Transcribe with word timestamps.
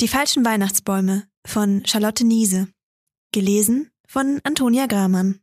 Die 0.00 0.08
falschen 0.08 0.46
Weihnachtsbäume 0.46 1.24
von 1.44 1.82
Charlotte 1.84 2.24
Niese. 2.24 2.68
Gelesen 3.32 3.90
von 4.06 4.40
Antonia 4.44 4.86
Gramann. 4.86 5.40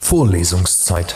Vorlesungszeit. 0.00 1.14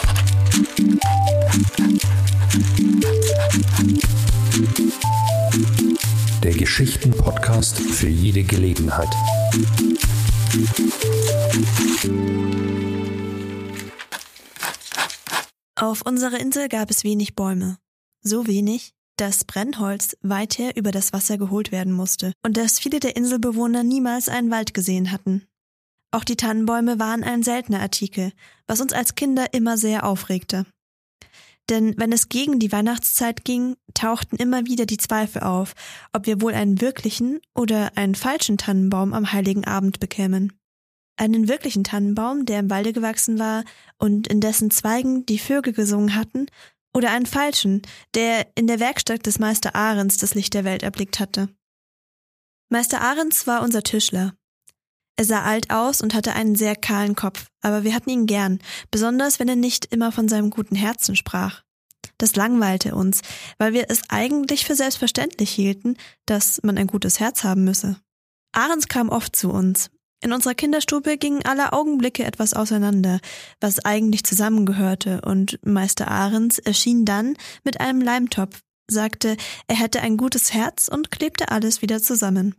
Der 6.43 6.53
Geschichten-Podcast 6.53 7.79
für 7.79 8.09
jede 8.09 8.43
Gelegenheit. 8.43 9.09
Auf 15.75 16.03
unserer 16.03 16.39
Insel 16.39 16.69
gab 16.69 16.91
es 16.91 17.03
wenig 17.03 17.35
Bäume. 17.35 17.79
So 18.21 18.47
wenig, 18.47 18.93
dass 19.17 19.45
Brennholz 19.45 20.17
weiter 20.23 20.77
über 20.77 20.91
das 20.91 21.13
Wasser 21.13 21.39
geholt 21.39 21.73
werden 21.73 21.93
musste 21.93 22.33
und 22.45 22.57
dass 22.57 22.79
viele 22.79 23.01
der 23.01 23.17
Inselbewohner 23.17 23.83
niemals 23.83 24.29
einen 24.29 24.51
Wald 24.51 24.75
gesehen 24.75 25.13
hatten. 25.13 25.47
Auch 26.11 26.25
die 26.25 26.37
Tannenbäume 26.37 26.99
waren 26.99 27.25
ein 27.25 27.43
seltener 27.43 27.81
Artikel, 27.81 28.33
was 28.67 28.81
uns 28.81 28.93
als 28.93 29.15
Kinder 29.15 29.55
immer 29.55 29.79
sehr 29.79 30.05
aufregte. 30.05 30.67
Denn 31.71 31.95
wenn 31.97 32.13
es 32.13 32.29
gegen 32.29 32.59
die 32.59 32.73
Weihnachtszeit 32.73 33.45
ging, 33.45 33.77
tauchten 33.95 34.37
immer 34.37 34.67
wieder 34.67 34.85
die 34.85 34.99
Zweifel 34.99 35.43
auf, 35.43 35.75
ob 36.13 36.27
wir 36.27 36.41
wohl 36.41 36.55
einen 36.55 36.81
wirklichen 36.81 37.41
oder 37.55 37.97
einen 37.97 38.15
falschen 38.15 38.59
Tannenbaum 38.59 39.15
am 39.15 39.33
heiligen 39.33 39.65
Abend 39.65 40.01
bekämen. 40.01 40.53
Einen 41.17 41.49
wirklichen 41.49 41.85
Tannenbaum, 41.85 42.47
der 42.47 42.61
im 42.61 42.71
Walde 42.71 42.93
gewachsen 42.93 43.39
war 43.39 43.65
und 43.99 44.27
in 44.27 44.41
dessen 44.41 44.71
Zweigen 44.71 45.25
die 45.25 45.39
Vögel 45.39 45.73
gesungen 45.73 46.15
hatten, 46.15 46.47
oder 46.95 47.11
einen 47.11 47.27
falschen, 47.27 47.83
der 48.15 48.47
in 48.55 48.67
der 48.67 48.81
Werkstatt 48.81 49.27
des 49.27 49.39
Meister 49.39 49.75
Ahrens 49.75 50.17
das 50.17 50.35
Licht 50.35 50.55
der 50.55 50.65
Welt 50.65 50.83
erblickt 50.83 51.21
hatte. 51.21 51.49
Meister 52.69 53.01
Ahrens 53.01 53.47
war 53.47 53.63
unser 53.63 53.83
Tischler. 53.83 54.35
Er 55.17 55.25
sah 55.25 55.43
alt 55.43 55.71
aus 55.71 56.01
und 56.01 56.15
hatte 56.15 56.33
einen 56.33 56.57
sehr 56.57 56.75
kahlen 56.75 57.15
Kopf, 57.15 57.47
aber 57.61 57.85
wir 57.85 57.95
hatten 57.95 58.11
ihn 58.11 58.27
gern, 58.27 58.61
besonders 58.91 59.39
wenn 59.39 59.49
er 59.49 59.57
nicht 59.57 59.87
immer 59.87 60.11
von 60.11 60.29
seinem 60.29 60.51
guten 60.51 60.75
Herzen 60.75 61.17
sprach. 61.17 61.63
Das 62.19 62.35
langweilte 62.35 62.95
uns, 62.95 63.21
weil 63.59 63.73
wir 63.73 63.87
es 63.89 64.03
eigentlich 64.09 64.65
für 64.65 64.75
selbstverständlich 64.75 65.51
hielten, 65.51 65.97
dass 66.27 66.61
man 66.63 66.79
ein 66.79 66.87
gutes 66.87 67.21
Herz 67.21 67.45
haben 67.45 67.65
müsse. 67.65 68.01
Ahrens 68.53 68.89
kam 68.89 69.09
oft 69.09 69.37
zu 69.37 69.51
uns, 69.51 69.91
in 70.23 70.33
unserer 70.33 70.55
Kinderstube 70.55 71.19
gingen 71.19 71.45
alle 71.45 71.73
Augenblicke 71.73 72.25
etwas 72.25 72.55
auseinander, 72.55 73.21
was 73.61 73.85
eigentlich 73.85 74.23
zusammengehörte, 74.23 75.21
und 75.23 75.59
Meister 75.65 76.09
Ahrens 76.09 76.59
erschien 76.61 77.05
dann 77.05 77.37
mit 77.65 77.81
einem 77.81 78.01
Leimtopf, 78.01 78.61
sagte, 78.89 79.37
er 79.67 79.77
hätte 79.77 80.01
ein 80.01 80.17
gutes 80.17 80.55
Herz 80.55 80.89
und 80.89 81.11
klebte 81.11 81.51
alles 81.51 81.83
wieder 81.83 82.01
zusammen. 82.01 82.55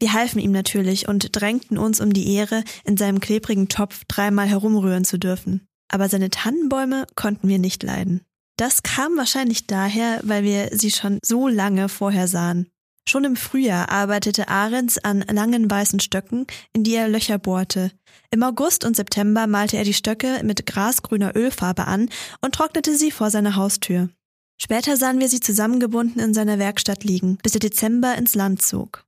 Wir 0.00 0.14
halfen 0.14 0.40
ihm 0.40 0.52
natürlich 0.52 1.06
und 1.06 1.36
drängten 1.38 1.78
uns 1.78 2.00
um 2.00 2.12
die 2.12 2.34
Ehre, 2.34 2.64
in 2.84 2.96
seinem 2.96 3.20
klebrigen 3.20 3.68
Topf 3.68 4.04
dreimal 4.08 4.48
herumrühren 4.48 5.04
zu 5.04 5.18
dürfen. 5.18 5.66
Aber 5.88 6.08
seine 6.08 6.30
Tannenbäume 6.30 7.06
konnten 7.14 7.46
wir 7.46 7.58
nicht 7.58 7.82
leiden. 7.82 8.22
Das 8.56 8.82
kam 8.82 9.16
wahrscheinlich 9.16 9.66
daher, 9.66 10.20
weil 10.22 10.44
wir 10.44 10.70
sie 10.72 10.90
schon 10.90 11.18
so 11.22 11.46
lange 11.46 11.88
vorher 11.88 12.26
sahen. 12.26 12.68
Schon 13.08 13.24
im 13.24 13.36
Frühjahr 13.36 13.88
arbeitete 13.88 14.48
Ahrens 14.48 14.98
an 14.98 15.20
langen 15.20 15.70
weißen 15.70 16.00
Stöcken, 16.00 16.46
in 16.72 16.84
die 16.84 16.94
er 16.94 17.08
Löcher 17.08 17.38
bohrte. 17.38 17.90
Im 18.30 18.42
August 18.42 18.84
und 18.84 18.96
September 18.96 19.46
malte 19.46 19.76
er 19.76 19.84
die 19.84 19.94
Stöcke 19.94 20.40
mit 20.44 20.66
grasgrüner 20.66 21.34
Ölfarbe 21.34 21.86
an 21.86 22.08
und 22.40 22.54
trocknete 22.54 22.96
sie 22.96 23.10
vor 23.10 23.30
seiner 23.30 23.56
Haustür. 23.56 24.08
Später 24.60 24.96
sahen 24.96 25.18
wir 25.18 25.28
sie 25.28 25.40
zusammengebunden 25.40 26.20
in 26.20 26.34
seiner 26.34 26.58
Werkstatt 26.60 27.02
liegen, 27.02 27.38
bis 27.42 27.52
der 27.52 27.60
Dezember 27.60 28.14
ins 28.14 28.36
Land 28.36 28.62
zog. 28.62 29.04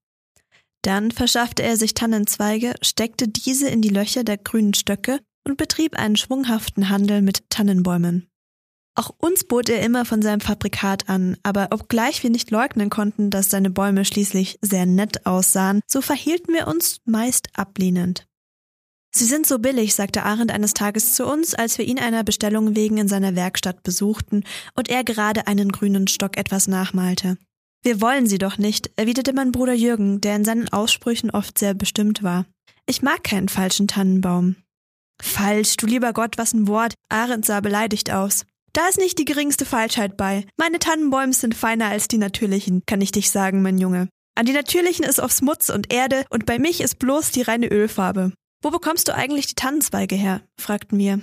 Dann 0.82 1.12
verschaffte 1.12 1.62
er 1.62 1.76
sich 1.76 1.94
Tannenzweige, 1.94 2.74
steckte 2.82 3.28
diese 3.28 3.68
in 3.68 3.80
die 3.80 3.88
Löcher 3.88 4.24
der 4.24 4.36
grünen 4.36 4.74
Stöcke 4.74 5.20
und 5.46 5.56
betrieb 5.56 5.96
einen 5.96 6.16
schwunghaften 6.16 6.88
Handel 6.88 7.22
mit 7.22 7.48
Tannenbäumen. 7.48 8.26
Auch 8.96 9.10
uns 9.18 9.44
bot 9.44 9.68
er 9.68 9.82
immer 9.82 10.04
von 10.04 10.22
seinem 10.22 10.40
Fabrikat 10.40 11.08
an, 11.08 11.36
aber 11.42 11.68
obgleich 11.72 12.22
wir 12.22 12.30
nicht 12.30 12.50
leugnen 12.50 12.90
konnten, 12.90 13.30
dass 13.30 13.50
seine 13.50 13.70
Bäume 13.70 14.04
schließlich 14.04 14.58
sehr 14.62 14.86
nett 14.86 15.26
aussahen, 15.26 15.80
so 15.86 16.00
verhielten 16.00 16.54
wir 16.54 16.68
uns 16.68 17.00
meist 17.04 17.48
ablehnend. 17.54 18.26
Sie 19.16 19.24
sind 19.24 19.46
so 19.46 19.58
billig, 19.58 19.94
sagte 19.94 20.24
Arendt 20.24 20.52
eines 20.52 20.74
Tages 20.74 21.14
zu 21.14 21.24
uns, 21.26 21.54
als 21.54 21.78
wir 21.78 21.84
ihn 21.84 22.00
einer 22.00 22.24
Bestellung 22.24 22.74
wegen 22.74 22.98
in 22.98 23.06
seiner 23.06 23.36
Werkstatt 23.36 23.82
besuchten 23.82 24.42
und 24.74 24.88
er 24.88 25.04
gerade 25.04 25.46
einen 25.46 25.70
grünen 25.70 26.08
Stock 26.08 26.36
etwas 26.36 26.66
nachmalte. 26.66 27.36
Wir 27.82 28.00
wollen 28.00 28.26
sie 28.26 28.38
doch 28.38 28.58
nicht, 28.58 28.90
erwiderte 28.96 29.32
mein 29.32 29.52
Bruder 29.52 29.74
Jürgen, 29.74 30.20
der 30.20 30.36
in 30.36 30.44
seinen 30.44 30.72
Aussprüchen 30.72 31.30
oft 31.30 31.58
sehr 31.58 31.74
bestimmt 31.74 32.22
war. 32.22 32.46
Ich 32.86 33.02
mag 33.02 33.22
keinen 33.22 33.48
falschen 33.48 33.88
Tannenbaum. 33.88 34.56
Falsch, 35.22 35.76
du 35.76 35.86
lieber 35.86 36.12
Gott, 36.12 36.36
was 36.38 36.52
ein 36.52 36.66
Wort. 36.66 36.94
Arendt 37.08 37.44
sah 37.44 37.60
beleidigt 37.60 38.10
aus. 38.10 38.46
Da 38.74 38.88
ist 38.88 38.98
nicht 38.98 39.18
die 39.20 39.24
geringste 39.24 39.64
Falschheit 39.64 40.16
bei. 40.16 40.44
Meine 40.56 40.80
Tannenbäume 40.80 41.32
sind 41.32 41.54
feiner 41.54 41.86
als 41.86 42.08
die 42.08 42.18
natürlichen, 42.18 42.82
kann 42.86 43.00
ich 43.00 43.12
dich 43.12 43.30
sagen, 43.30 43.62
mein 43.62 43.78
Junge. 43.78 44.08
An 44.34 44.46
die 44.46 44.52
natürlichen 44.52 45.04
ist 45.04 45.20
aufs 45.20 45.42
Mutz 45.42 45.68
und 45.68 45.92
Erde 45.92 46.24
und 46.28 46.44
bei 46.44 46.58
mich 46.58 46.80
ist 46.80 46.98
bloß 46.98 47.30
die 47.30 47.42
reine 47.42 47.68
Ölfarbe. 47.68 48.32
Wo 48.62 48.70
bekommst 48.70 49.06
du 49.06 49.14
eigentlich 49.14 49.46
die 49.46 49.54
Tannenzweige 49.54 50.16
her? 50.16 50.42
fragten 50.60 50.98
wir. 50.98 51.20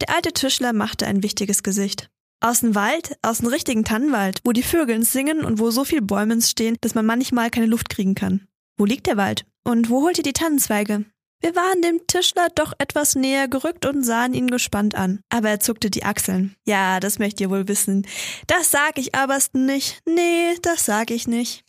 Der 0.00 0.14
alte 0.14 0.32
Tischler 0.32 0.72
machte 0.72 1.06
ein 1.06 1.22
wichtiges 1.22 1.62
Gesicht. 1.62 2.08
Aus 2.40 2.60
dem 2.60 2.74
Wald, 2.74 3.18
aus 3.20 3.38
dem 3.38 3.48
richtigen 3.48 3.84
Tannenwald, 3.84 4.40
wo 4.44 4.52
die 4.52 4.62
Vögel 4.62 5.02
singen 5.04 5.44
und 5.44 5.58
wo 5.58 5.70
so 5.70 5.84
viel 5.84 6.00
Bäume 6.00 6.40
stehen, 6.40 6.76
dass 6.80 6.94
man 6.94 7.04
manchmal 7.04 7.50
keine 7.50 7.66
Luft 7.66 7.90
kriegen 7.90 8.14
kann. 8.14 8.46
Wo 8.78 8.86
liegt 8.86 9.06
der 9.06 9.18
Wald? 9.18 9.44
Und 9.64 9.90
wo 9.90 10.00
holt 10.02 10.16
ihr 10.16 10.24
die 10.24 10.32
Tannenzweige? 10.32 11.04
Wir 11.40 11.54
waren 11.54 11.82
dem 11.82 12.00
Tischler 12.06 12.48
doch 12.54 12.72
etwas 12.78 13.14
näher 13.14 13.46
gerückt 13.46 13.84
und 13.86 14.02
sahen 14.04 14.34
ihn 14.34 14.48
gespannt 14.48 14.94
an. 14.94 15.20
Aber 15.28 15.50
er 15.50 15.60
zuckte 15.60 15.90
die 15.90 16.04
Achseln. 16.04 16.56
Ja, 16.64 16.98
das 16.98 17.18
möcht 17.18 17.40
ihr 17.40 17.50
wohl 17.50 17.68
wissen. 17.68 18.06
Das 18.46 18.70
sag 18.70 18.98
ich 18.98 19.14
aberst 19.14 19.54
nicht. 19.54 20.00
Nee, 20.06 20.56
das 20.62 20.84
sag 20.84 21.10
ich 21.10 21.28
nicht. 21.28 21.64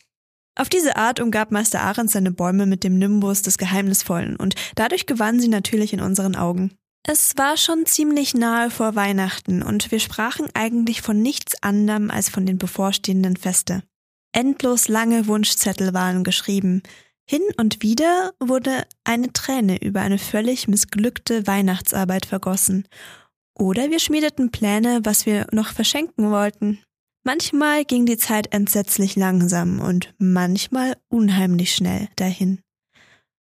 Auf 0.58 0.68
diese 0.68 0.96
Art 0.96 1.20
umgab 1.20 1.52
Meister 1.52 1.82
Arendt 1.82 2.10
seine 2.10 2.32
Bäume 2.32 2.66
mit 2.66 2.82
dem 2.82 2.98
Nimbus 2.98 3.42
des 3.42 3.58
Geheimnisvollen 3.58 4.34
und 4.34 4.56
dadurch 4.74 5.06
gewannen 5.06 5.38
sie 5.38 5.48
natürlich 5.48 5.92
in 5.92 6.00
unseren 6.00 6.34
Augen. 6.34 6.72
Es 7.04 7.36
war 7.36 7.56
schon 7.56 7.86
ziemlich 7.86 8.34
nahe 8.34 8.68
vor 8.70 8.96
Weihnachten 8.96 9.62
und 9.62 9.92
wir 9.92 10.00
sprachen 10.00 10.48
eigentlich 10.54 11.00
von 11.00 11.22
nichts 11.22 11.62
anderem 11.62 12.10
als 12.10 12.28
von 12.28 12.44
den 12.44 12.58
bevorstehenden 12.58 13.36
Feste. 13.36 13.84
Endlos 14.32 14.88
lange 14.88 15.28
Wunschzettel 15.28 15.94
waren 15.94 16.24
geschrieben, 16.24 16.82
hin 17.28 17.42
und 17.58 17.82
wieder 17.82 18.32
wurde 18.40 18.86
eine 19.04 19.32
Träne 19.32 19.82
über 19.82 20.00
eine 20.00 20.18
völlig 20.18 20.66
missglückte 20.66 21.46
Weihnachtsarbeit 21.46 22.24
vergossen. 22.24 22.88
Oder 23.54 23.90
wir 23.90 23.98
schmiedeten 23.98 24.50
Pläne, 24.50 25.00
was 25.02 25.26
wir 25.26 25.46
noch 25.52 25.68
verschenken 25.68 26.30
wollten. 26.30 26.78
Manchmal 27.24 27.84
ging 27.84 28.06
die 28.06 28.16
Zeit 28.16 28.54
entsetzlich 28.54 29.14
langsam 29.14 29.80
und 29.80 30.14
manchmal 30.18 30.96
unheimlich 31.08 31.74
schnell 31.74 32.08
dahin. 32.16 32.60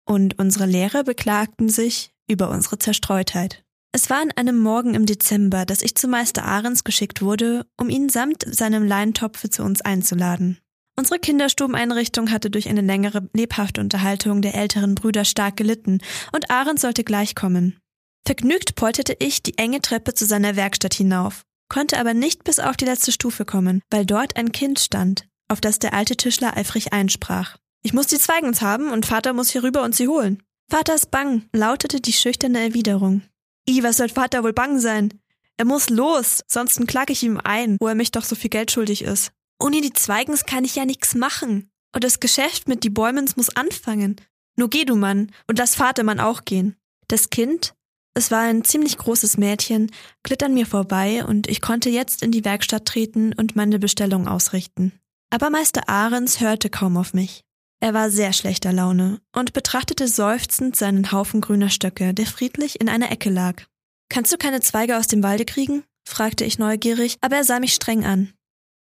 Und 0.05 0.37
unsere 0.37 0.65
Lehrer 0.65 1.05
beklagten 1.05 1.69
sich 1.69 2.11
über 2.27 2.49
unsere 2.49 2.77
Zerstreutheit. 2.77 3.63
Es 3.93 4.09
war 4.09 4.21
an 4.21 4.31
einem 4.31 4.59
Morgen 4.59 4.95
im 4.95 5.05
Dezember, 5.05 5.65
dass 5.65 5.81
ich 5.81 5.95
zu 5.95 6.09
Meister 6.09 6.43
Ahrens 6.43 6.83
geschickt 6.83 7.21
wurde, 7.21 7.65
um 7.77 7.89
ihn 7.89 8.09
samt 8.09 8.43
seinem 8.45 8.85
Leintopfe 8.85 9.49
zu 9.49 9.63
uns 9.63 9.81
einzuladen. 9.81 10.57
Unsere 11.01 11.17
Kinderstubeneinrichtung 11.17 12.29
hatte 12.29 12.51
durch 12.51 12.69
eine 12.69 12.81
längere 12.81 13.27
lebhafte 13.33 13.81
Unterhaltung 13.81 14.43
der 14.43 14.53
älteren 14.53 14.93
Brüder 14.93 15.25
stark 15.25 15.57
gelitten, 15.57 15.97
und 16.31 16.51
Arendt 16.51 16.79
sollte 16.79 17.03
gleich 17.03 17.33
kommen. 17.33 17.79
Vergnügt 18.23 18.75
polterte 18.75 19.15
ich 19.17 19.41
die 19.41 19.57
enge 19.57 19.81
Treppe 19.81 20.13
zu 20.13 20.27
seiner 20.27 20.55
Werkstatt 20.55 20.93
hinauf, 20.93 21.41
konnte 21.69 21.97
aber 21.97 22.13
nicht 22.13 22.43
bis 22.43 22.59
auf 22.59 22.77
die 22.77 22.85
letzte 22.85 23.11
Stufe 23.11 23.45
kommen, 23.45 23.81
weil 23.89 24.05
dort 24.05 24.35
ein 24.35 24.51
Kind 24.51 24.79
stand, 24.79 25.25
auf 25.47 25.59
das 25.59 25.79
der 25.79 25.95
alte 25.95 26.15
Tischler 26.15 26.55
eifrig 26.55 26.93
einsprach. 26.93 27.57
Ich 27.81 27.93
muss 27.93 28.05
die 28.05 28.19
Zweigens 28.19 28.61
haben 28.61 28.91
und 28.91 29.07
Vater 29.07 29.33
muss 29.33 29.49
hier 29.49 29.63
rüber 29.63 29.81
und 29.81 29.95
sie 29.95 30.07
holen. 30.07 30.43
Vaters 30.69 31.07
Bang, 31.07 31.49
lautete 31.51 31.99
die 31.99 32.13
schüchterne 32.13 32.59
Erwiderung. 32.59 33.23
I, 33.67 33.81
was 33.81 33.97
soll 33.97 34.09
Vater 34.09 34.43
wohl 34.43 34.53
bang 34.53 34.77
sein? 34.77 35.19
Er 35.57 35.65
muss 35.65 35.89
los, 35.89 36.43
sonst 36.45 36.79
klag 36.87 37.09
ich 37.09 37.23
ihm 37.23 37.39
ein, 37.43 37.77
wo 37.79 37.87
er 37.87 37.95
mich 37.95 38.11
doch 38.11 38.23
so 38.23 38.35
viel 38.35 38.51
Geld 38.51 38.69
schuldig 38.69 39.01
ist. 39.01 39.31
Ohne 39.61 39.81
die 39.81 39.93
Zweigens 39.93 40.45
kann 40.45 40.65
ich 40.65 40.75
ja 40.75 40.85
nix 40.85 41.13
machen. 41.13 41.69
Und 41.93 42.03
das 42.03 42.19
Geschäft 42.19 42.67
mit 42.67 42.83
die 42.83 42.89
Bäumens 42.89 43.35
muss 43.35 43.55
anfangen. 43.55 44.15
Nur 44.57 44.69
geh 44.69 44.85
du 44.85 44.95
Mann 44.95 45.31
und 45.47 45.59
lass 45.59 45.75
Vatermann 45.75 46.19
auch 46.19 46.45
gehen. 46.45 46.75
Das 47.07 47.29
Kind, 47.29 47.73
es 48.13 48.31
war 48.31 48.41
ein 48.41 48.63
ziemlich 48.63 48.97
großes 48.97 49.37
Mädchen, 49.37 49.91
glitt 50.23 50.43
an 50.43 50.53
mir 50.53 50.65
vorbei 50.65 51.23
und 51.23 51.47
ich 51.47 51.61
konnte 51.61 51.89
jetzt 51.89 52.23
in 52.23 52.31
die 52.31 52.43
Werkstatt 52.43 52.85
treten 52.85 53.33
und 53.33 53.55
meine 53.55 53.79
Bestellung 53.79 54.27
ausrichten. 54.27 54.93
Aber 55.29 55.49
Meister 55.49 55.87
Ahrens 55.87 56.41
hörte 56.41 56.69
kaum 56.69 56.97
auf 56.97 57.13
mich. 57.13 57.43
Er 57.79 57.93
war 57.93 58.09
sehr 58.09 58.33
schlechter 58.33 58.73
Laune 58.73 59.21
und 59.35 59.53
betrachtete 59.53 60.07
seufzend 60.07 60.75
seinen 60.75 61.11
Haufen 61.11 61.41
grüner 61.41 61.69
Stöcke, 61.69 62.13
der 62.13 62.25
friedlich 62.25 62.79
in 62.81 62.89
einer 62.89 63.11
Ecke 63.11 63.29
lag. 63.29 63.63
Kannst 64.09 64.31
du 64.33 64.37
keine 64.37 64.61
Zweige 64.61 64.97
aus 64.97 65.07
dem 65.07 65.23
Walde 65.23 65.45
kriegen? 65.45 65.83
fragte 66.07 66.45
ich 66.45 66.59
neugierig, 66.59 67.17
aber 67.21 67.37
er 67.37 67.43
sah 67.43 67.59
mich 67.59 67.73
streng 67.73 68.05
an. 68.05 68.33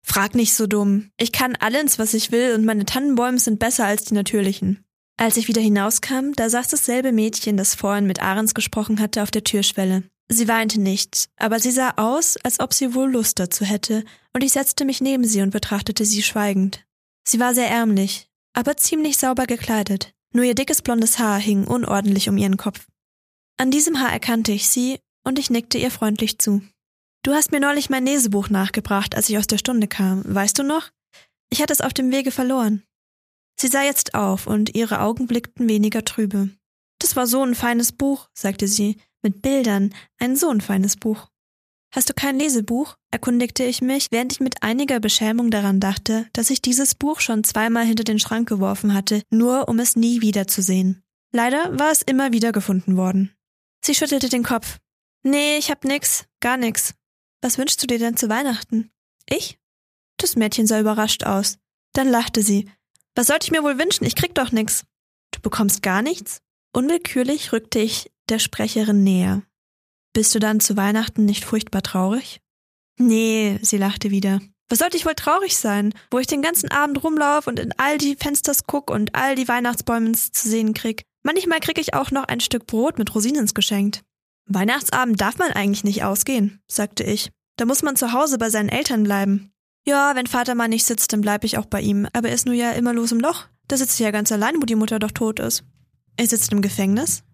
Frag 0.04 0.34
nicht 0.34 0.54
so 0.54 0.66
dumm. 0.66 1.10
Ich 1.16 1.32
kann 1.32 1.56
alles, 1.56 1.99
was 1.99 2.14
ich 2.14 2.32
will, 2.32 2.54
und 2.54 2.64
meine 2.64 2.84
Tannenbäume 2.84 3.38
sind 3.38 3.58
besser 3.58 3.87
als 3.87 4.04
die 4.04 4.14
natürlichen. 4.14 4.84
Als 5.16 5.37
ich 5.37 5.49
wieder 5.49 5.60
hinauskam, 5.60 6.32
da 6.34 6.50
saß 6.50 6.69
dasselbe 6.69 7.12
Mädchen, 7.12 7.56
das 7.56 7.75
vorhin 7.75 8.06
mit 8.06 8.20
Ahrens 8.20 8.54
gesprochen 8.54 8.99
hatte, 8.99 9.22
auf 9.22 9.31
der 9.31 9.44
Türschwelle. 9.44 10.02
Sie 10.28 10.49
weinte 10.49 10.81
nicht, 10.81 11.28
aber 11.37 11.60
sie 11.60 11.70
sah 11.70 11.94
aus, 11.96 12.37
als 12.43 12.58
ob 12.60 12.72
sie 12.72 12.94
wohl 12.94 13.10
Lust 13.10 13.38
dazu 13.38 13.64
hätte, 13.64 14.04
und 14.32 14.43
ich 14.43 14.52
setzte 14.52 14.84
mich 14.84 15.00
neben 15.00 15.25
sie 15.25 15.43
und 15.43 15.50
betrachtete 15.50 16.05
sie 16.05 16.22
schweigend. 16.22 16.84
Sie 17.25 17.38
war 17.38 17.55
sehr 17.55 17.69
ärmlich, 17.70 18.28
aber 18.55 18.76
ziemlich 18.76 19.19
sauber 19.19 19.46
gekleidet. 19.46 20.12
Nur 20.34 20.44
ihr 20.44 20.55
dickes 20.55 20.82
blondes 20.82 21.19
Haar 21.19 21.38
hing 21.38 21.66
unordentlich 21.66 22.28
um 22.28 22.38
ihren 22.38 22.56
Kopf. 22.56 22.87
An 23.58 23.70
diesem 23.70 24.00
Haar 24.00 24.12
erkannte 24.12 24.52
ich 24.52 24.69
sie, 24.69 24.98
und 25.25 25.38
ich 25.38 25.50
nickte 25.50 25.78
ihr 25.78 25.90
freundlich 25.90 26.38
zu. 26.38 26.62
Du 27.24 27.32
hast 27.32 27.52
mir 27.52 27.60
neulich 27.60 27.88
mein 27.88 28.04
Lesebuch 28.04 28.48
nachgebracht, 28.48 29.14
als 29.14 29.28
ich 29.28 29.38
aus 29.38 29.46
der 29.46 29.58
Stunde 29.58 29.86
kam, 29.86 30.22
weißt 30.24 30.58
du 30.58 30.64
noch? 30.64 30.90
Ich 31.50 31.62
hatte 31.62 31.72
es 31.72 31.80
auf 31.80 31.94
dem 31.94 32.10
Wege 32.10 32.32
verloren. 32.32 32.82
Sie 33.60 33.69
sah 33.69 33.84
jetzt 33.84 34.14
auf, 34.14 34.48
und 34.48 34.74
ihre 34.74 35.00
Augen 35.00 35.28
blickten 35.28 35.69
weniger 35.69 36.04
trübe. 36.04 36.50
Das 36.98 37.14
war 37.14 37.28
so 37.28 37.44
ein 37.44 37.54
feines 37.54 37.92
Buch, 37.92 38.28
sagte 38.34 38.66
sie, 38.66 38.96
mit 39.22 39.40
Bildern, 39.40 39.94
ein 40.19 40.34
so 40.34 40.48
ein 40.50 40.60
feines 40.60 40.96
Buch. 40.96 41.28
Hast 41.94 42.08
du 42.08 42.14
kein 42.14 42.38
Lesebuch? 42.38 42.96
erkundigte 43.12 43.62
ich 43.62 43.82
mich, 43.82 44.08
während 44.10 44.32
ich 44.32 44.40
mit 44.40 44.62
einiger 44.62 44.98
Beschämung 44.98 45.50
daran 45.50 45.78
dachte, 45.78 46.26
dass 46.32 46.50
ich 46.50 46.60
dieses 46.60 46.96
Buch 46.96 47.20
schon 47.20 47.44
zweimal 47.44 47.84
hinter 47.84 48.04
den 48.04 48.19
Schrank 48.19 48.48
geworfen 48.48 48.94
hatte, 48.94 49.22
nur 49.30 49.69
um 49.69 49.78
es 49.78 49.94
nie 49.94 50.22
wiederzusehen. 50.22 51.04
Leider 51.32 51.78
war 51.78 51.92
es 51.92 52.02
immer 52.02 52.32
wieder 52.32 52.50
gefunden 52.50 52.96
worden. 52.96 53.32
Sie 53.84 53.94
schüttelte 53.94 54.28
den 54.28 54.42
Kopf. 54.42 54.78
Nee, 55.22 55.58
ich 55.58 55.70
hab 55.70 55.84
nix, 55.84 56.24
gar 56.40 56.56
nix. 56.56 56.94
Was 57.43 57.59
wünschst 57.59 57.83
du 57.83 57.87
dir 57.87 57.99
denn 57.99 58.17
zu 58.17 58.29
Weihnachten? 58.29 58.91
Ich? 59.29 59.59
Das 60.17 60.37
Mädchen 60.37 60.67
sah 60.67 60.81
überrascht 60.81 61.25
aus. 61.25 61.59
Dann 61.93 62.09
lachte 62.09 62.41
sie. 62.43 62.71
Was 63.15 63.27
sollte 63.27 63.47
ich 63.47 63.50
mir 63.50 63.62
wohl 63.62 63.79
wünschen? 63.79 64.05
Ich 64.05 64.15
krieg 64.15 64.35
doch 64.35 64.53
nix. 64.53 64.85
Du 65.33 65.41
bekommst 65.41 65.83
gar 65.83 66.03
nichts? 66.03 66.41
Unwillkürlich 66.73 67.53
rückte 67.53 67.81
ich 67.81 68.11
der 68.29 68.39
Sprecherin 68.39 69.03
näher. 69.03 69.43
Bist 70.15 70.35
du 70.35 70.39
dann 70.39 70.61
zu 70.61 70.77
Weihnachten 70.77 71.25
nicht 71.25 71.44
furchtbar 71.44 71.83
traurig? 71.83 72.41
Nee, 72.99 73.59
sie 73.62 73.79
lachte 73.79 74.11
wieder. 74.11 74.41
Was 74.69 74.79
sollte 74.79 74.97
ich 74.97 75.05
wohl 75.05 75.15
traurig 75.15 75.56
sein, 75.56 75.93
wo 76.11 76.19
ich 76.19 76.27
den 76.27 76.43
ganzen 76.43 76.71
Abend 76.71 77.03
rumlauf 77.03 77.47
und 77.47 77.59
in 77.59 77.75
all 77.77 77.99
die 77.99 78.17
Fensters 78.17 78.67
guck 78.67 78.91
und 78.91 79.15
all 79.15 79.35
die 79.35 79.49
Weihnachtsbäume 79.49 80.12
zu 80.12 80.49
sehen 80.49 80.73
krieg. 80.73 81.03
Manchmal 81.23 81.61
krieg 81.61 81.79
ich 81.79 81.94
auch 81.94 82.11
noch 82.11 82.25
ein 82.25 82.41
Stück 82.41 82.67
Brot 82.67 82.99
mit 82.99 83.15
Rosinens 83.15 83.53
geschenkt. 83.53 84.03
Weihnachtsabend 84.54 85.20
darf 85.20 85.38
man 85.38 85.52
eigentlich 85.52 85.84
nicht 85.84 86.04
ausgehen, 86.04 86.60
sagte 86.70 87.04
ich. 87.04 87.31
Da 87.56 87.64
muss 87.64 87.82
man 87.82 87.96
zu 87.96 88.12
Hause 88.12 88.38
bei 88.38 88.50
seinen 88.50 88.69
Eltern 88.69 89.04
bleiben. 89.04 89.52
Ja, 89.87 90.14
wenn 90.14 90.26
Vater 90.26 90.54
mal 90.54 90.69
nicht 90.69 90.84
sitzt, 90.84 91.12
dann 91.12 91.20
bleib 91.20 91.44
ich 91.44 91.58
auch 91.58 91.66
bei 91.66 91.81
ihm, 91.81 92.06
aber 92.12 92.28
er 92.28 92.34
ist 92.34 92.46
nur 92.46 92.54
ja 92.54 92.72
immer 92.72 92.93
los 92.93 93.12
im 93.12 93.20
Loch. 93.20 93.46
Da 93.69 93.76
sitzt 93.76 94.00
er 94.00 94.06
ja 94.06 94.10
ganz 94.10 94.31
allein, 94.31 94.56
wo 94.56 94.66
die 94.66 94.75
Mutter 94.75 94.99
doch 94.99 95.10
tot 95.10 95.40
ist. 95.40 95.64
Er 96.16 96.26
sitzt 96.26 96.52
im 96.52 96.62
Gefängnis? 96.62 97.25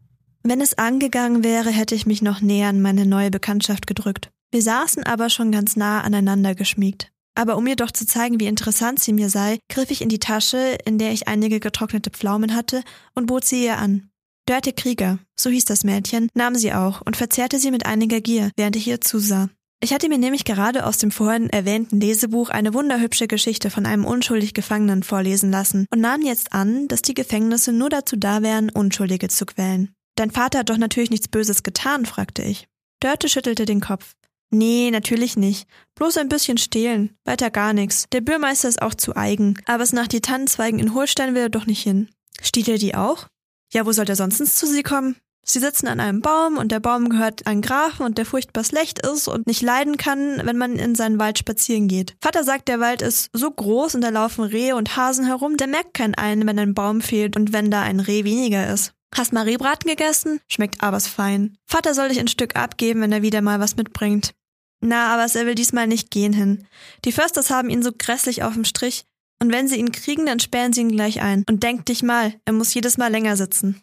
Wenn 0.43 0.61
es 0.61 0.79
angegangen 0.79 1.44
wäre, 1.44 1.70
hätte 1.70 1.94
ich 1.94 2.06
mich 2.06 2.23
noch 2.23 2.41
näher 2.41 2.69
an 2.69 2.81
meine 2.81 3.06
neue 3.06 3.31
Bekanntschaft 3.31 3.87
gedrückt. 3.87 4.31
Wir 4.50 4.62
saßen 4.62 5.03
aber 5.05 5.31
schon 5.31 5.53
ganz 5.53 5.76
nah 5.76 6.00
aneinander 6.00 6.55
geschmiegt. 6.55 7.11
Aber 7.35 7.56
um 7.56 7.67
ihr 7.67 7.76
doch 7.76 7.93
zu 7.93 8.06
zeigen, 8.06 8.41
wie 8.41 8.47
interessant 8.47 8.99
sie 9.00 9.12
mir 9.12 9.29
sei, 9.29 9.59
griff 9.69 9.91
ich 9.91 10.00
in 10.00 10.09
die 10.09 10.19
Tasche, 10.19 10.79
in 10.85 10.99
der 10.99 11.12
ich 11.12 11.29
einige 11.29 11.61
getrocknete 11.61 12.11
Pflaumen 12.11 12.55
hatte, 12.55 12.82
und 13.14 13.26
bot 13.26 13.44
sie 13.44 13.64
ihr 13.64 13.79
an. 13.79 14.11
Dörte 14.49 14.73
Krieger, 14.73 15.19
so 15.39 15.50
hieß 15.50 15.67
das 15.67 15.85
Mädchen, 15.85 16.31
nahm 16.33 16.55
sie 16.55 16.73
auch 16.73 17.03
und 17.03 17.19
verzehrte 17.19 17.59
sie 17.59 17.71
mit 17.71 17.85
einiger 17.85 18.23
Gier, 18.23 18.50
während 18.56 18.77
ich 18.77 18.89
ihr 18.89 19.03
zusah. 19.03 19.50
Ich 19.79 19.93
hatte 19.93 20.09
mir 20.09 20.17
nämlich 20.17 20.47
gerade 20.47 20.87
aus 20.87 20.97
dem 20.97 21.11
vorhin 21.11 21.50
erwähnten 21.50 22.00
Lesebuch 22.00 22.49
eine 22.49 22.73
wunderhübsche 22.73 23.29
Geschichte 23.29 23.69
von 23.69 23.85
einem 23.85 24.06
unschuldig 24.06 24.55
Gefangenen 24.55 25.03
vorlesen 25.03 25.50
lassen 25.50 25.87
und 25.93 26.00
nahm 26.00 26.23
jetzt 26.23 26.55
an, 26.55 26.89
dass 26.89 27.03
die 27.03 27.12
Gefängnisse 27.12 27.73
nur 27.73 27.91
dazu 27.91 28.17
da 28.17 28.41
wären, 28.41 28.71
Unschuldige 28.71 29.29
zu 29.29 29.45
quälen. 29.45 29.91
Dein 30.17 30.31
Vater 30.31 30.61
hat 30.61 30.71
doch 30.71 30.79
natürlich 30.79 31.11
nichts 31.11 31.29
Böses 31.29 31.62
getan, 31.62 32.06
fragte 32.06 32.43
ich. 32.43 32.69
Dörte 33.00 33.29
schüttelte 33.29 33.67
den 33.67 33.83
Kopf. 33.83 34.15
Nee, 34.50 34.91
natürlich 34.91 35.37
nicht. 35.37 35.69
Bloß 35.95 36.17
ein 36.17 36.31
bisschen 36.31 36.56
stehlen. 36.56 37.15
Weiter 37.27 37.50
gar 37.50 37.75
nichts. 37.75 38.06
Der 38.12 38.23
Bürgermeister 38.23 38.71
ist 38.71 38.81
auch 38.81 38.95
zu 38.95 39.15
eigen. 39.15 39.59
Aber 39.67 39.83
es 39.83 39.93
nach 39.93 40.09
die 40.09 40.23
Tannenzweigen 40.23 40.81
in 40.81 40.95
Holstein 40.95 41.35
will 41.35 41.43
er 41.43 41.49
doch 41.50 41.67
nicht 41.67 41.83
hin. 41.83 42.09
Stiehlt 42.41 42.69
er 42.69 42.79
die 42.79 42.95
auch? 42.95 43.29
Ja, 43.73 43.87
wo 43.87 43.93
soll 43.93 44.09
er 44.09 44.17
sonst 44.17 44.56
zu 44.56 44.67
sie 44.67 44.82
kommen? 44.82 45.17
Sie 45.50 45.61
sitzen 45.61 45.88
an 45.88 45.99
einem 45.99 46.20
Baum 46.20 46.59
und 46.59 46.73
der 46.73 46.81
Baum 46.81 47.09
gehört 47.09 47.47
an 47.47 47.62
Grafen 47.62 48.05
und 48.05 48.19
der 48.19 48.26
furchtbar 48.26 48.65
schlecht 48.65 48.99
ist 48.99 49.29
und 49.29 49.47
nicht 49.47 49.62
leiden 49.62 49.97
kann, 49.97 50.43
wenn 50.44 50.59
man 50.59 50.76
in 50.76 50.94
seinen 50.94 51.19
Wald 51.19 51.38
spazieren 51.38 51.88
geht. 51.88 52.15
Vater 52.20 52.44
sagt, 52.44 52.69
der 52.69 52.81
Wald 52.81 53.00
ist 53.00 53.31
so 53.32 53.50
groß 53.50 53.94
und 53.94 54.03
da 54.03 54.11
laufen 54.11 54.44
Rehe 54.44 54.76
und 54.76 54.94
Hasen 54.97 55.25
herum, 55.25 55.56
der 55.56 55.67
merkt 55.67 55.94
keinen 55.94 56.15
einen, 56.17 56.47
wenn 56.47 56.59
ein 56.59 56.75
Baum 56.75 57.00
fehlt 57.00 57.35
und 57.35 57.55
wenn 57.55 57.70
da 57.70 57.81
ein 57.81 58.00
Reh 58.00 58.25
weniger 58.25 58.70
ist. 58.70 58.93
Hast 59.17 59.32
mal 59.32 59.44
Rehbraten 59.44 59.88
gegessen? 59.88 60.41
Schmeckt 60.49 60.82
aber's 60.82 61.06
fein. 61.06 61.56
Vater 61.64 61.94
soll 61.94 62.11
dich 62.11 62.21
ein 62.21 62.29
Stück 62.29 62.56
abgeben, 62.56 63.00
wenn 63.00 63.12
er 63.12 63.23
wieder 63.23 63.41
mal 63.41 63.59
was 63.59 63.76
mitbringt. 63.76 64.35
Na, 64.81 65.14
aber 65.14 65.35
er 65.35 65.47
will 65.47 65.55
diesmal 65.55 65.87
nicht 65.87 66.11
gehen 66.11 66.32
hin. 66.32 66.67
Die 67.05 67.12
Försters 67.12 67.50
haben 67.50 67.71
ihn 67.71 67.82
so 67.82 67.91
grässlich 67.97 68.43
auf 68.43 68.53
dem 68.53 68.64
Strich, 68.64 69.06
und 69.40 69.52
wenn 69.52 69.69
sie 69.69 69.76
ihn 69.76 69.93
kriegen, 69.93 70.26
dann 70.26 70.40
sperren 70.40 70.73
sie 70.73 70.81
ihn 70.81 70.93
gleich 70.93 71.20
ein. 71.20 71.44
Und 71.49 71.62
denk 71.62 71.87
dich 71.87 72.02
mal, 72.02 72.35
er 72.44 72.52
muss 72.52 72.75
jedes 72.75 72.99
Mal 72.99 73.11
länger 73.11 73.37
sitzen. 73.37 73.82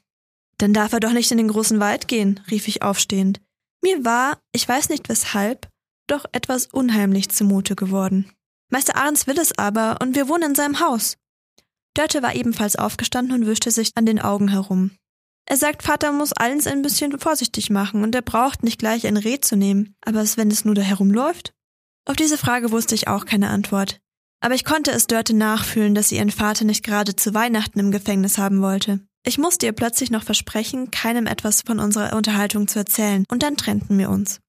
Dann 0.58 0.74
darf 0.74 0.94
er 0.94 1.00
doch 1.00 1.14
nicht 1.14 1.32
in 1.32 1.38
den 1.38 1.48
großen 1.48 1.80
Wald 1.80 2.08
gehen, 2.08 2.42
rief 2.50 2.68
ich 2.68 2.82
aufstehend. 2.82 3.42
Mir 3.82 4.04
war, 4.04 4.40
ich 4.52 4.68
weiß 4.68 4.90
nicht 4.90 5.10
weshalb, 5.10 5.68
doch 6.08 6.26
etwas 6.32 6.68
unheimlich 6.68 7.30
zumute 7.30 7.76
geworden. 7.76 8.32
Meister 8.70 8.96
Ahrens 8.96 9.28
will 9.28 9.38
es 9.40 9.58
aber, 9.58 9.98
und 10.02 10.16
wir 10.16 10.28
wohnen 10.28 10.52
in 10.52 10.56
seinem 10.56 10.80
Haus. 10.80 11.18
Dörte 11.94 12.22
war 12.22 12.36
ebenfalls 12.36 12.76
aufgestanden 12.76 13.36
und 13.36 13.48
wischte 13.48 13.72
sich 13.72 13.92
an 13.96 14.06
den 14.06 14.20
Augen 14.20 14.50
herum. 14.50 14.92
Er 15.48 15.58
sagt, 15.58 15.84
Vater 15.84 16.12
muss 16.12 16.34
alles 16.34 16.68
ein 16.68 16.82
bisschen 16.82 17.18
vorsichtig 17.20 17.70
machen 17.70 18.04
und 18.04 18.16
er 18.16 18.24
braucht 18.24 18.64
nicht 18.64 18.80
gleich 18.80 19.06
ein 19.06 19.18
Reh 19.18 19.40
zu 19.40 19.56
nehmen. 19.56 19.96
Aber 20.04 20.24
wenn 20.36 20.50
es 20.50 20.66
nur 20.66 20.76
da 20.76 20.82
herumläuft? 20.82 21.54
Auf 22.06 22.16
diese 22.16 22.38
Frage 22.38 22.72
wusste 22.72 22.96
ich 22.96 23.08
auch 23.08 23.26
keine 23.26 23.50
Antwort. 23.50 24.02
Aber 24.46 24.54
ich 24.54 24.64
konnte 24.64 24.92
es 24.92 25.08
Dörte 25.08 25.36
nachfühlen, 25.36 25.96
dass 25.96 26.10
sie 26.10 26.18
ihren 26.18 26.30
Vater 26.30 26.66
nicht 26.66 26.86
gerade 26.86 27.16
zu 27.16 27.34
Weihnachten 27.34 27.80
im 27.80 27.90
Gefängnis 27.90 28.38
haben 28.38 28.62
wollte. 28.62 29.00
Ich 29.26 29.40
musste 29.40 29.66
ihr 29.66 29.72
plötzlich 29.72 30.12
noch 30.12 30.22
versprechen, 30.22 30.92
keinem 30.92 31.26
etwas 31.26 31.64
von 31.64 31.80
unserer 31.80 32.16
Unterhaltung 32.16 32.68
zu 32.68 32.78
erzählen, 32.78 33.26
und 33.32 33.42
dann 33.42 33.58
trennten 33.58 33.98
wir 33.98 34.12
uns. 34.12 34.42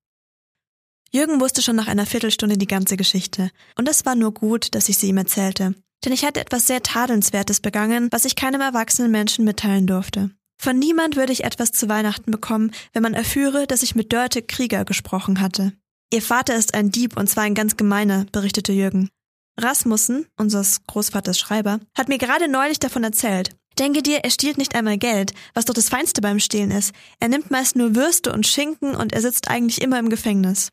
Jürgen 1.12 1.40
wusste 1.40 1.62
schon 1.62 1.76
nach 1.76 1.86
einer 1.86 2.04
Viertelstunde 2.04 2.58
die 2.58 2.66
ganze 2.66 2.98
Geschichte, 2.98 3.50
und 3.78 3.88
es 3.88 4.04
war 4.04 4.16
nur 4.16 4.34
gut, 4.34 4.74
dass 4.74 4.90
ich 4.90 4.98
sie 4.98 5.08
ihm 5.08 5.16
erzählte. 5.16 5.74
Denn 6.04 6.12
ich 6.12 6.26
hatte 6.26 6.40
etwas 6.40 6.66
sehr 6.66 6.82
Tadelnswertes 6.82 7.60
begangen, 7.60 8.08
was 8.10 8.26
ich 8.26 8.36
keinem 8.36 8.60
erwachsenen 8.60 9.10
Menschen 9.10 9.46
mitteilen 9.46 9.86
durfte. 9.86 10.30
Von 10.60 10.78
niemand 10.78 11.16
würde 11.16 11.32
ich 11.32 11.44
etwas 11.44 11.72
zu 11.72 11.88
Weihnachten 11.88 12.30
bekommen, 12.30 12.70
wenn 12.92 13.02
man 13.02 13.14
erführe, 13.14 13.66
dass 13.66 13.82
ich 13.82 13.94
mit 13.94 14.12
Dörte 14.12 14.42
Krieger 14.42 14.84
gesprochen 14.84 15.40
hatte. 15.40 15.72
Ihr 16.12 16.20
Vater 16.20 16.54
ist 16.54 16.74
ein 16.74 16.90
Dieb 16.90 17.16
und 17.16 17.30
zwar 17.30 17.44
ein 17.44 17.54
ganz 17.54 17.78
gemeiner, 17.78 18.26
berichtete 18.30 18.74
Jürgen. 18.74 19.08
Rasmussen, 19.58 20.26
unseres 20.36 20.84
Großvaters 20.86 21.38
Schreiber, 21.38 21.80
hat 21.96 22.08
mir 22.08 22.18
gerade 22.18 22.48
neulich 22.48 22.78
davon 22.78 23.04
erzählt. 23.04 23.56
Denke 23.78 24.02
dir, 24.02 24.18
er 24.18 24.30
stiehlt 24.30 24.58
nicht 24.58 24.74
einmal 24.74 24.96
Geld, 24.96 25.34
was 25.54 25.66
doch 25.66 25.74
das 25.74 25.88
Feinste 25.88 26.20
beim 26.20 26.40
Stehlen 26.40 26.70
ist. 26.70 26.94
Er 27.20 27.28
nimmt 27.28 27.50
meist 27.50 27.76
nur 27.76 27.94
Würste 27.94 28.32
und 28.32 28.46
Schinken 28.46 28.94
und 28.94 29.12
er 29.12 29.20
sitzt 29.20 29.48
eigentlich 29.48 29.82
immer 29.82 29.98
im 29.98 30.08
Gefängnis. 30.08 30.70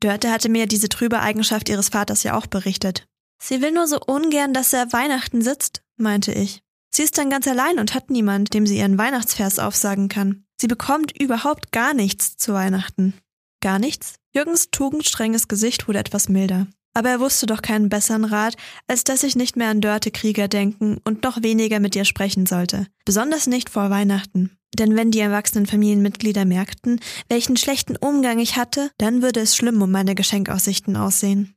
Dörte 0.00 0.30
hatte 0.30 0.50
mir 0.50 0.66
diese 0.66 0.90
trübe 0.90 1.20
Eigenschaft 1.20 1.68
ihres 1.68 1.88
Vaters 1.88 2.22
ja 2.22 2.36
auch 2.36 2.46
berichtet. 2.46 3.06
Sie 3.42 3.62
will 3.62 3.72
nur 3.72 3.86
so 3.86 3.98
ungern, 4.00 4.52
dass 4.52 4.72
er 4.72 4.92
Weihnachten 4.92 5.40
sitzt, 5.40 5.82
meinte 5.96 6.32
ich. 6.32 6.60
Sie 6.94 7.02
ist 7.02 7.18
dann 7.18 7.30
ganz 7.30 7.48
allein 7.48 7.78
und 7.78 7.94
hat 7.94 8.10
niemand, 8.10 8.54
dem 8.54 8.66
sie 8.66 8.78
ihren 8.78 8.98
Weihnachtsvers 8.98 9.58
aufsagen 9.58 10.08
kann. 10.08 10.44
Sie 10.60 10.68
bekommt 10.68 11.18
überhaupt 11.18 11.72
gar 11.72 11.94
nichts 11.94 12.36
zu 12.36 12.52
Weihnachten. 12.52 13.14
Gar 13.60 13.78
nichts? 13.78 14.14
Jürgens 14.34 14.70
tugendstrenges 14.70 15.48
Gesicht 15.48 15.88
wurde 15.88 15.98
etwas 15.98 16.28
milder. 16.28 16.66
Aber 16.94 17.10
er 17.10 17.20
wusste 17.20 17.46
doch 17.46 17.60
keinen 17.60 17.88
besseren 17.88 18.24
Rat, 18.24 18.56
als 18.86 19.02
dass 19.02 19.24
ich 19.24 19.34
nicht 19.34 19.56
mehr 19.56 19.68
an 19.68 19.80
Dörte 19.80 20.12
Krieger 20.12 20.46
denken 20.46 20.98
und 21.04 21.24
noch 21.24 21.42
weniger 21.42 21.80
mit 21.80 21.96
ihr 21.96 22.04
sprechen 22.04 22.46
sollte. 22.46 22.86
Besonders 23.04 23.48
nicht 23.48 23.68
vor 23.68 23.90
Weihnachten. 23.90 24.56
Denn 24.78 24.96
wenn 24.96 25.10
die 25.10 25.20
erwachsenen 25.20 25.66
Familienmitglieder 25.66 26.44
merkten, 26.44 27.00
welchen 27.28 27.56
schlechten 27.56 27.96
Umgang 27.96 28.38
ich 28.38 28.56
hatte, 28.56 28.90
dann 28.98 29.22
würde 29.22 29.40
es 29.40 29.56
schlimm 29.56 29.82
um 29.82 29.90
meine 29.90 30.14
Geschenkaussichten 30.14 30.96
aussehen. 30.96 31.54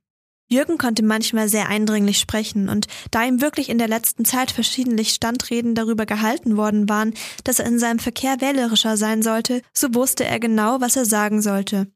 Jürgen 0.50 0.78
konnte 0.78 1.04
manchmal 1.04 1.48
sehr 1.48 1.68
eindringlich 1.68 2.18
sprechen, 2.18 2.68
und 2.70 2.86
da 3.10 3.24
ihm 3.24 3.42
wirklich 3.42 3.68
in 3.68 3.76
der 3.76 3.88
letzten 3.88 4.24
Zeit 4.24 4.50
verschiedentlich 4.50 5.10
Standreden 5.10 5.74
darüber 5.74 6.06
gehalten 6.06 6.56
worden 6.56 6.88
waren, 6.88 7.12
dass 7.44 7.58
er 7.58 7.66
in 7.66 7.78
seinem 7.78 7.98
Verkehr 7.98 8.40
wählerischer 8.40 8.96
sein 8.96 9.22
sollte, 9.22 9.60
so 9.74 9.94
wusste 9.94 10.24
er 10.24 10.40
genau, 10.40 10.80
was 10.80 10.96
er 10.96 11.04
sagen 11.04 11.42
sollte. 11.42 11.88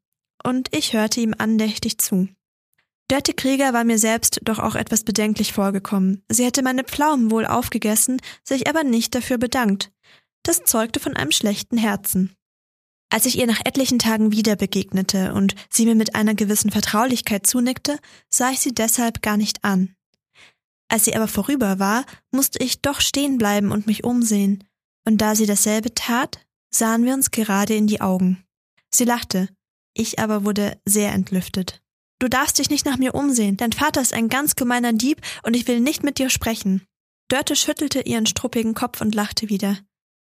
Und 0.45 0.69
ich 0.77 0.93
hörte 0.93 1.21
ihm 1.21 1.35
andächtig 1.39 1.99
zu. 1.99 2.29
Dörte 3.13 3.35
Krieger 3.35 3.75
war 3.75 3.85
mir 3.85 3.99
selbst 3.99 4.41
doch 4.43 4.59
auch 4.59 4.75
etwas 4.75 5.05
bedenklich 5.05 5.53
vorgekommen. 5.53 6.25
Sie 6.31 6.47
hätte 6.47 6.63
meine 6.63 6.83
Pflaumen 6.83 7.31
wohl 7.31 7.45
aufgegessen, 7.45 8.23
sich 8.43 8.69
aber 8.71 8.85
nicht 8.85 9.15
dafür 9.15 9.37
bedankt. 9.37 9.93
Das 10.45 10.65
zeugte 10.65 10.99
von 10.99 11.15
einem 11.15 11.31
schlechten 11.31 11.77
Herzen. 11.77 12.35
Als 13.11 13.27
ich 13.27 13.37
ihr 13.37 13.47
nach 13.47 13.61
etlichen 13.67 13.99
Tagen 13.99 14.33
wieder 14.33 14.57
begegnete 14.57 15.35
und 15.35 15.55
sie 15.69 15.85
mir 15.85 15.95
mit 15.95 16.15
einer 16.15 16.35
gewissen 16.35 16.71
Vertraulichkeit 16.71 17.47
zunickte, 17.47 17.99
sah 18.31 18.51
ich 18.51 18.61
sie 18.61 18.73
deshalb 18.73 19.21
gar 19.21 19.37
nicht 19.37 19.63
an. 19.63 19.95
Als 20.89 21.05
sie 21.05 21.15
aber 21.15 21.29
vorüber 21.29 21.79
war, 21.79 22.07
musste 22.31 22.65
ich 22.65 22.81
doch 22.81 23.03
stehen 23.03 23.37
bleiben 23.37 23.73
und 23.73 23.87
mich 23.87 24.05
umsehen, 24.05 24.65
und 25.05 25.19
da 25.19 25.35
sie 25.35 25.45
dasselbe 25.45 25.93
tat, 25.93 26.41
sahen 26.71 27.05
wir 27.05 27.13
uns 27.13 27.31
gerade 27.31 27.75
in 27.75 27.87
die 27.87 28.01
Augen. 28.01 28.43
Sie 28.89 29.05
lachte, 29.05 29.51
ich 29.93 30.19
aber 30.19 30.47
wurde 30.47 30.81
sehr 30.87 31.13
entlüftet. 31.13 31.82
Du 32.23 32.29
darfst 32.29 32.61
dich 32.61 32.71
nicht 32.71 32.87
nach 32.87 32.99
mir 32.99 33.17
umsehen, 33.17 33.57
dein 33.57 33.73
Vater 33.73 34.01
ist 34.01 34.13
ein 34.15 34.29
ganz 34.29 34.55
gemeiner 34.55 34.93
Dieb 34.93 35.21
und 35.43 35.57
ich 35.57 35.67
will 35.67 35.81
nicht 35.81 36.05
mit 36.05 36.19
dir 36.21 36.31
sprechen. 36.31 36.87
Dörte 37.27 37.57
schüttelte 37.57 38.03
ihren 38.03 38.27
struppigen 38.27 38.75
Kopf 38.75 39.01
und 39.01 39.13
lachte 39.13 39.49
wieder. 39.49 39.77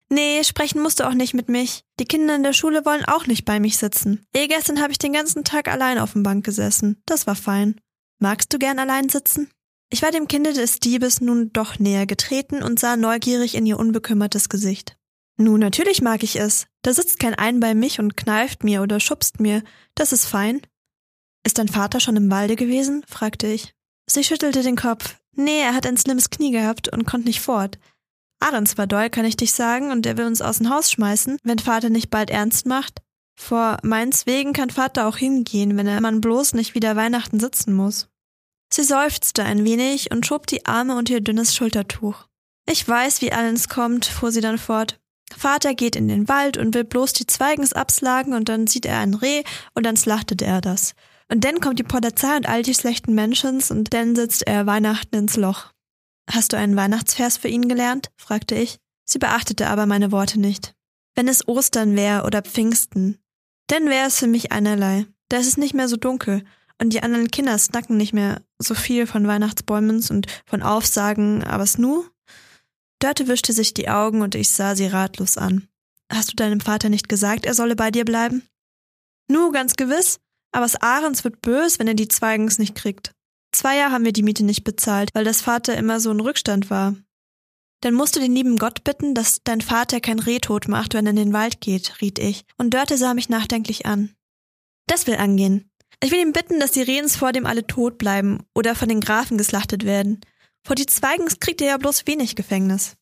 Nee, 0.08 0.42
sprechen 0.46 0.82
musst 0.82 1.02
du 1.02 1.04
auch 1.04 1.14
nicht 1.14 1.34
mit 1.34 1.50
mich. 1.50 1.84
Die 2.00 2.06
Kinder 2.06 2.38
in 2.38 2.44
der 2.44 2.54
Schule 2.54 2.86
wollen 2.86 3.04
auch 3.04 3.28
nicht 3.28 3.44
bei 3.44 3.60
mich 3.60 3.78
sitzen. 3.78 4.26
Eh 4.34 4.48
gestern 4.48 4.82
habe 4.82 4.94
ich 4.94 4.98
den 4.98 5.12
ganzen 5.12 5.44
Tag 5.44 5.68
allein 5.68 6.00
auf 6.00 6.14
dem 6.14 6.24
Bank 6.24 6.46
gesessen. 6.46 7.02
Das 7.06 7.28
war 7.28 7.36
fein. 7.36 7.82
Magst 8.18 8.54
du 8.54 8.60
gern 8.60 8.80
allein 8.80 9.10
sitzen? 9.10 9.50
Ich 9.90 10.02
war 10.02 10.12
dem 10.12 10.30
Kinde 10.30 10.54
des 10.54 10.80
Diebes 10.80 11.20
nun 11.20 11.52
doch 11.52 11.80
näher 11.80 12.06
getreten 12.06 12.64
und 12.64 12.80
sah 12.80 12.96
neugierig 12.96 13.56
in 13.56 13.66
ihr 13.66 13.78
unbekümmertes 13.78 14.48
Gesicht. 14.48 14.96
Nun, 15.36 15.60
natürlich 15.60 16.02
mag 16.02 16.24
ich 16.24 16.38
es. 16.38 16.68
Da 16.82 16.94
sitzt 16.94 17.20
kein 17.20 17.36
ein 17.36 17.60
bei 17.60 17.76
mich 17.76 18.00
und 18.00 18.16
kneift 18.16 18.64
mir 18.64 18.82
oder 18.84 19.02
schubst 19.02 19.42
mir. 19.42 19.64
Das 19.96 20.14
ist 20.14 20.26
fein. 20.26 20.62
Ist 21.50 21.58
dein 21.58 21.68
Vater 21.68 22.00
schon 22.00 22.16
im 22.16 22.30
Walde 22.30 22.56
gewesen? 22.56 23.04
fragte 23.08 23.48
ich. 23.48 23.74
Sie 24.06 24.24
schüttelte 24.24 24.62
den 24.62 24.76
Kopf. 24.76 25.16
Nee, 25.36 25.62
er 25.62 25.74
hat 25.74 25.88
ein 25.88 25.98
slimmes 25.98 26.30
Knie 26.30 26.52
gehabt 26.52 26.90
und 26.90 27.08
konnte 27.08 27.28
nicht 27.28 27.42
fort. 27.42 27.80
Ahrens 28.40 28.78
war 28.78 28.86
doll, 28.86 29.10
kann 29.10 29.26
ich 29.26 29.36
dich 29.36 29.52
sagen, 29.54 29.90
und 29.90 30.06
er 30.06 30.16
will 30.16 30.28
uns 30.28 30.44
aus 30.44 30.60
dem 30.60 30.70
Haus 30.70 30.92
schmeißen, 30.92 31.40
wenn 31.42 31.58
Vater 31.58 31.90
nicht 31.90 32.12
bald 32.12 32.30
ernst 32.30 32.68
macht. 32.68 33.02
Vor 33.36 33.80
meins 33.82 34.28
wegen 34.28 34.54
kann 34.54 34.70
Vater 34.70 35.08
auch 35.08 35.18
hingehen, 35.18 35.76
wenn 35.76 35.88
er 35.88 36.02
man 36.02 36.22
bloß 36.22 36.54
nicht 36.54 36.76
wieder 36.76 36.96
Weihnachten 36.96 37.40
sitzen 37.40 37.74
muss. 37.74 38.10
Sie 38.72 38.84
seufzte 38.84 39.44
ein 39.44 39.66
wenig 39.66 40.12
und 40.12 40.28
schob 40.28 40.46
die 40.46 40.68
Arme 40.68 40.96
unter 40.96 41.14
ihr 41.16 41.22
dünnes 41.22 41.56
Schultertuch. 41.56 42.28
Ich 42.70 42.88
weiß, 42.88 43.24
wie 43.24 43.32
alles 43.32 43.70
kommt, 43.70 44.06
fuhr 44.06 44.32
sie 44.32 44.42
dann 44.42 44.60
fort. 44.60 45.00
Vater 45.36 45.74
geht 45.74 45.96
in 45.96 46.08
den 46.10 46.28
Wald 46.28 46.58
und 46.58 46.76
will 46.76 46.84
bloß 46.84 47.14
die 47.14 47.26
Zweigens 47.26 47.74
abslagen 47.74 48.34
und 48.34 48.50
dann 48.50 48.68
sieht 48.68 48.86
er 48.86 49.00
ein 49.00 49.16
Reh 49.16 49.42
und 49.74 49.88
dann 49.88 49.98
slachtet 49.98 50.44
er 50.44 50.62
das. 50.62 50.94
Und 51.32 51.44
dann 51.44 51.60
kommt 51.60 51.80
die 51.80 51.84
Polizei 51.84 52.36
und 52.36 52.50
all 52.50 52.64
die 52.64 52.74
schlechten 52.74 53.14
Menschens 53.14 53.70
und 53.72 53.94
dann 53.94 54.16
sitzt 54.16 54.48
er 54.48 54.66
Weihnachten 54.66 55.16
ins 55.16 55.36
Loch. 55.36 55.72
Hast 56.30 56.54
du 56.54 56.58
einen 56.58 56.76
Weihnachtsvers 56.76 57.38
für 57.38 57.48
ihn 57.48 57.70
gelernt? 57.70 58.10
fragte 58.18 58.56
ich. 58.56 58.78
Sie 59.06 59.20
beachtete 59.20 59.68
aber 59.68 59.86
meine 59.86 60.12
Worte 60.12 60.40
nicht. 60.40 60.76
Wenn 61.16 61.28
es 61.28 61.48
Ostern 61.48 61.96
wäre 61.96 62.24
oder 62.26 62.42
Pfingsten, 62.42 63.18
dann 63.68 63.88
wäre 63.88 64.08
es 64.08 64.20
für 64.20 64.28
mich 64.28 64.52
einerlei. 64.52 65.06
Da 65.30 65.38
ist 65.38 65.48
es 65.48 65.58
nicht 65.58 65.74
mehr 65.74 65.88
so 65.88 65.98
dunkel 65.98 66.44
und 66.82 66.94
die 66.94 67.04
anderen 67.04 67.30
Kinder 67.30 67.58
snacken 67.58 67.98
nicht 67.98 68.14
mehr 68.14 68.42
so 68.58 68.74
viel 68.74 69.06
von 69.06 69.28
Weihnachtsbäumens 69.28 70.12
und 70.12 70.28
von 70.46 70.62
Aufsagen, 70.64 71.44
aber 71.44 71.64
es 71.64 71.78
nu? 71.78 72.06
Dörte 73.00 73.28
wischte 73.28 73.54
sich 73.54 73.74
die 73.74 73.90
Augen 73.90 74.22
und 74.22 74.36
ich 74.36 74.50
sah 74.50 74.76
sie 74.76 74.88
ratlos 74.88 75.38
an. 75.38 75.68
Hast 76.12 76.32
du 76.32 76.36
deinem 76.36 76.60
Vater 76.60 76.90
nicht 76.90 77.08
gesagt, 77.08 77.46
er 77.46 77.54
solle 77.54 77.76
bei 77.76 77.92
dir 77.92 78.06
bleiben? 78.06 78.44
Nu, 79.28 79.52
ganz 79.52 79.76
gewiss, 79.76 80.20
aber 80.52 80.66
es 80.66 80.76
Ahrens 80.76 81.24
wird 81.24 81.42
bös, 81.42 81.80
wenn 81.80 81.88
er 81.88 81.94
die 81.94 82.08
Zweigens 82.08 82.60
nicht 82.60 82.76
kriegt. 82.76 83.12
Zwei 83.52 83.78
Jahre 83.78 83.94
haben 83.94 84.06
wir 84.06 84.14
die 84.14 84.24
Miete 84.24 84.44
nicht 84.44 84.64
bezahlt, 84.64 85.10
weil 85.14 85.24
das 85.24 85.42
Vater 85.42 85.76
immer 85.78 86.00
so 86.00 86.12
ein 86.12 86.20
Rückstand 86.20 86.70
war. 86.70 86.96
Dann 87.82 87.94
musst 87.94 88.16
du 88.16 88.20
den 88.20 88.36
lieben 88.36 88.58
Gott 88.58 88.84
bitten, 88.84 89.16
dass 89.16 89.42
dein 89.44 89.62
Vater 89.62 90.02
kein 90.02 90.20
Reh 90.20 90.40
tot 90.40 90.68
macht, 90.68 90.94
wenn 90.94 91.06
er 91.06 91.12
in 91.12 91.16
den 91.16 91.34
Wald 91.34 91.62
geht, 91.62 92.02
riet 92.02 92.20
ich, 92.20 92.44
und 92.58 92.74
Dörte 92.74 92.98
sah 92.98 93.14
mich 93.14 93.30
nachdenklich 93.30 93.86
an. 93.86 94.14
Das 94.88 95.08
will 95.08 95.16
angehen. 95.16 95.70
Ich 96.02 96.12
will 96.12 96.20
ihm 96.20 96.34
bitten, 96.34 96.60
dass 96.60 96.72
die 96.72 96.82
Rehens 96.82 97.16
vor 97.16 97.32
dem 97.32 97.46
alle 97.46 97.66
tot 97.66 97.98
bleiben 97.98 98.44
oder 98.54 98.76
von 98.76 98.90
den 98.90 99.02
Grafen 99.02 99.38
geslachtet 99.38 99.86
werden. 99.86 100.22
Vor 100.66 100.76
die 100.76 100.86
Zweigens 100.86 101.40
kriegt 101.40 101.62
er 101.62 101.68
ja 101.68 101.78
bloß 101.78 102.06
wenig 102.06 102.36
Gefängnis. 102.36 102.96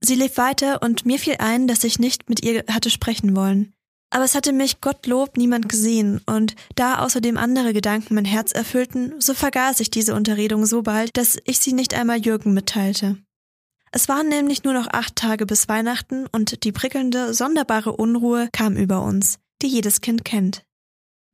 Sie 0.00 0.14
lief 0.14 0.36
weiter 0.36 0.82
und 0.82 1.06
mir 1.06 1.18
fiel 1.18 1.36
ein, 1.38 1.66
dass 1.66 1.84
ich 1.84 1.98
nicht 1.98 2.28
mit 2.28 2.44
ihr 2.44 2.64
hatte 2.70 2.90
sprechen 2.90 3.34
wollen. 3.34 3.74
Aber 4.10 4.24
es 4.24 4.34
hatte 4.34 4.52
mich 4.52 4.80
Gottlob 4.80 5.36
niemand 5.36 5.68
gesehen, 5.68 6.20
und 6.26 6.54
da 6.76 7.00
außerdem 7.00 7.36
andere 7.36 7.72
Gedanken 7.74 8.14
mein 8.14 8.24
Herz 8.24 8.52
erfüllten, 8.52 9.20
so 9.20 9.34
vergaß 9.34 9.80
ich 9.80 9.90
diese 9.90 10.14
Unterredung 10.14 10.64
so 10.64 10.82
bald, 10.82 11.16
dass 11.16 11.36
ich 11.44 11.58
sie 11.58 11.74
nicht 11.74 11.94
einmal 11.94 12.18
Jürgen 12.18 12.54
mitteilte. 12.54 13.18
Es 13.90 14.08
waren 14.08 14.28
nämlich 14.28 14.64
nur 14.64 14.74
noch 14.74 14.86
acht 14.88 15.16
Tage 15.16 15.46
bis 15.46 15.68
Weihnachten, 15.68 16.26
und 16.32 16.64
die 16.64 16.72
prickelnde, 16.72 17.34
sonderbare 17.34 17.92
Unruhe 17.92 18.48
kam 18.52 18.76
über 18.76 19.02
uns, 19.02 19.38
die 19.62 19.68
jedes 19.68 20.00
Kind 20.00 20.24
kennt. 20.24 20.62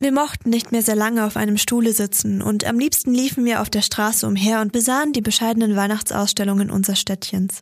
Wir 0.01 0.13
mochten 0.13 0.51
nicht 0.51 0.73
mehr 0.73 0.83
sehr 0.83 0.97
lange 0.97 1.25
auf 1.25 1.37
einem 1.37 1.57
Stuhle 1.57 1.93
sitzen, 1.93 2.43
und 2.43 2.65
am 2.65 2.79
liebsten 2.79 3.15
liefen 3.15 3.45
wir 3.45 3.61
auf 3.61 3.71
der 3.71 3.83
Straße 3.83 4.27
umher 4.27 4.61
und 4.61 4.73
besahen 4.73 5.13
die 5.13 5.21
bescheidenen 5.21 5.77
Weihnachtsausstellungen 5.77 6.71
unseres 6.71 7.01
Städtchens. 7.01 7.61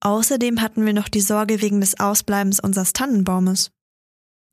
Außerdem 0.00 0.60
hatten 0.60 0.84
wir 0.84 0.92
noch 0.92 1.08
die 1.08 1.20
Sorge 1.20 1.62
wegen 1.62 1.80
des 1.80 1.98
Ausbleibens 1.98 2.60
unseres 2.60 2.92
Tannenbaumes. 2.92 3.70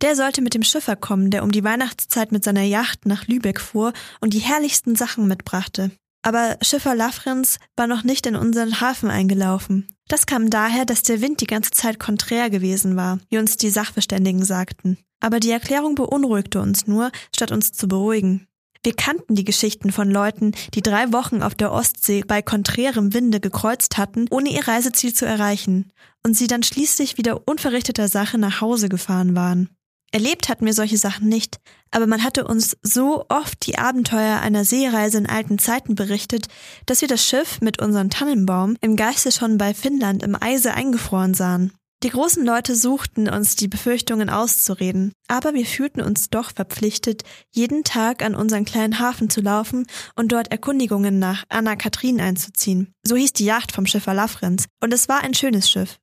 Der 0.04 0.18
sollte 0.18 0.42
mit 0.42 0.54
dem 0.54 0.64
Schiffer 0.64 0.98
kommen, 0.98 1.32
der 1.32 1.44
um 1.44 1.52
die 1.54 1.64
Weihnachtszeit 1.64 2.34
mit 2.34 2.44
seiner 2.44 2.64
Yacht 2.64 3.06
nach 3.06 3.26
Lübeck 3.26 3.62
fuhr 3.62 3.94
und 4.20 4.34
die 4.34 4.40
herrlichsten 4.40 4.98
Sachen 4.98 5.30
mitbrachte. 5.30 5.92
Aber 6.24 6.58
Schiffer 6.62 6.94
Lafrenz 6.94 7.58
war 7.78 7.88
noch 7.88 8.04
nicht 8.04 8.28
in 8.28 8.36
unseren 8.36 8.82
Hafen 8.82 9.10
eingelaufen. 9.10 9.88
Das 10.10 10.26
kam 10.26 10.50
daher, 10.50 10.84
dass 10.84 11.04
der 11.04 11.22
Wind 11.22 11.40
die 11.40 11.48
ganze 11.48 11.72
Zeit 11.72 12.02
konträr 12.02 12.50
gewesen 12.50 12.98
war, 12.98 13.20
wie 13.30 13.38
uns 13.38 13.56
die 13.56 13.70
Sachverständigen 13.70 14.44
sagten. 14.44 14.98
Aber 15.22 15.40
die 15.40 15.52
Erklärung 15.52 15.96
beunruhigte 15.96 16.60
uns 16.60 16.86
nur, 16.86 17.10
statt 17.34 17.54
uns 17.54 17.72
zu 17.72 17.88
beruhigen. 17.88 18.46
Wir 18.84 18.94
kannten 18.94 19.36
die 19.36 19.46
Geschichten 19.46 19.94
von 19.94 20.12
Leuten, 20.12 20.52
die 20.74 20.82
drei 20.82 21.14
Wochen 21.14 21.42
auf 21.42 21.56
der 21.56 21.72
Ostsee 21.72 22.26
bei 22.28 22.42
konträrem 22.42 23.14
Winde 23.14 23.40
gekreuzt 23.40 23.98
hatten, 23.98 24.26
ohne 24.32 24.50
ihr 24.50 24.68
Reiseziel 24.68 25.14
zu 25.14 25.26
erreichen, 25.26 25.94
und 26.26 26.36
sie 26.36 26.48
dann 26.48 26.62
schließlich 26.62 27.18
wieder 27.18 27.48
unverrichteter 27.48 28.10
Sache 28.10 28.38
nach 28.38 28.60
Hause 28.60 28.90
gefahren 28.90 29.34
waren. 29.34 29.70
Erlebt 30.14 30.48
hatten 30.48 30.68
wir 30.68 30.74
solche 30.74 31.00
Sachen 31.00 31.28
nicht, 31.28 31.60
aber 31.90 32.06
man 32.06 32.24
hatte 32.24 32.46
uns 32.46 32.78
so 32.84 33.26
oft 33.30 33.66
die 33.66 33.80
Abenteuer 33.80 34.42
einer 34.42 34.64
Seereise 34.64 35.18
in 35.18 35.26
alten 35.26 35.58
Zeiten 35.58 35.96
berichtet, 35.96 36.50
dass 36.86 37.02
wir 37.02 37.08
das 37.08 37.26
Schiff 37.26 37.62
mit 37.62 37.82
unserem 37.82 38.12
Tannenbaum 38.12 38.78
im 38.80 38.96
Geiste 38.96 39.32
schon 39.32 39.58
bei 39.58 39.74
Finnland 39.74 40.22
im 40.22 40.38
Eise 40.40 40.76
eingefroren 40.76 41.34
sahen. 41.34 41.74
Die 42.04 42.12
großen 42.12 42.46
Leute 42.46 42.76
suchten 42.76 43.28
uns 43.28 43.56
die 43.56 43.68
Befürchtungen 43.68 44.30
auszureden, 44.30 45.14
aber 45.28 45.56
wir 45.56 45.66
fühlten 45.66 46.02
uns 46.02 46.30
doch 46.30 46.52
verpflichtet, 46.54 47.24
jeden 47.50 47.84
Tag 47.84 48.24
an 48.24 48.36
unseren 48.36 48.66
kleinen 48.66 49.00
Hafen 49.00 49.32
zu 49.32 49.42
laufen 49.42 49.88
und 50.16 50.32
dort 50.32 50.52
Erkundigungen 50.52 51.18
nach 51.18 51.44
Anna 51.50 51.76
Kathrin 51.76 52.22
einzuziehen. 52.22 52.94
So 53.02 53.16
hieß 53.16 53.34
die 53.34 53.46
Yacht 53.46 53.72
vom 53.72 53.88
Schiffer 53.88 54.14
Lafrenz, 54.14 54.66
und 54.80 54.94
es 54.94 55.10
war 55.10 55.24
ein 55.24 55.34
schönes 55.34 55.72
Schiff. 55.72 55.98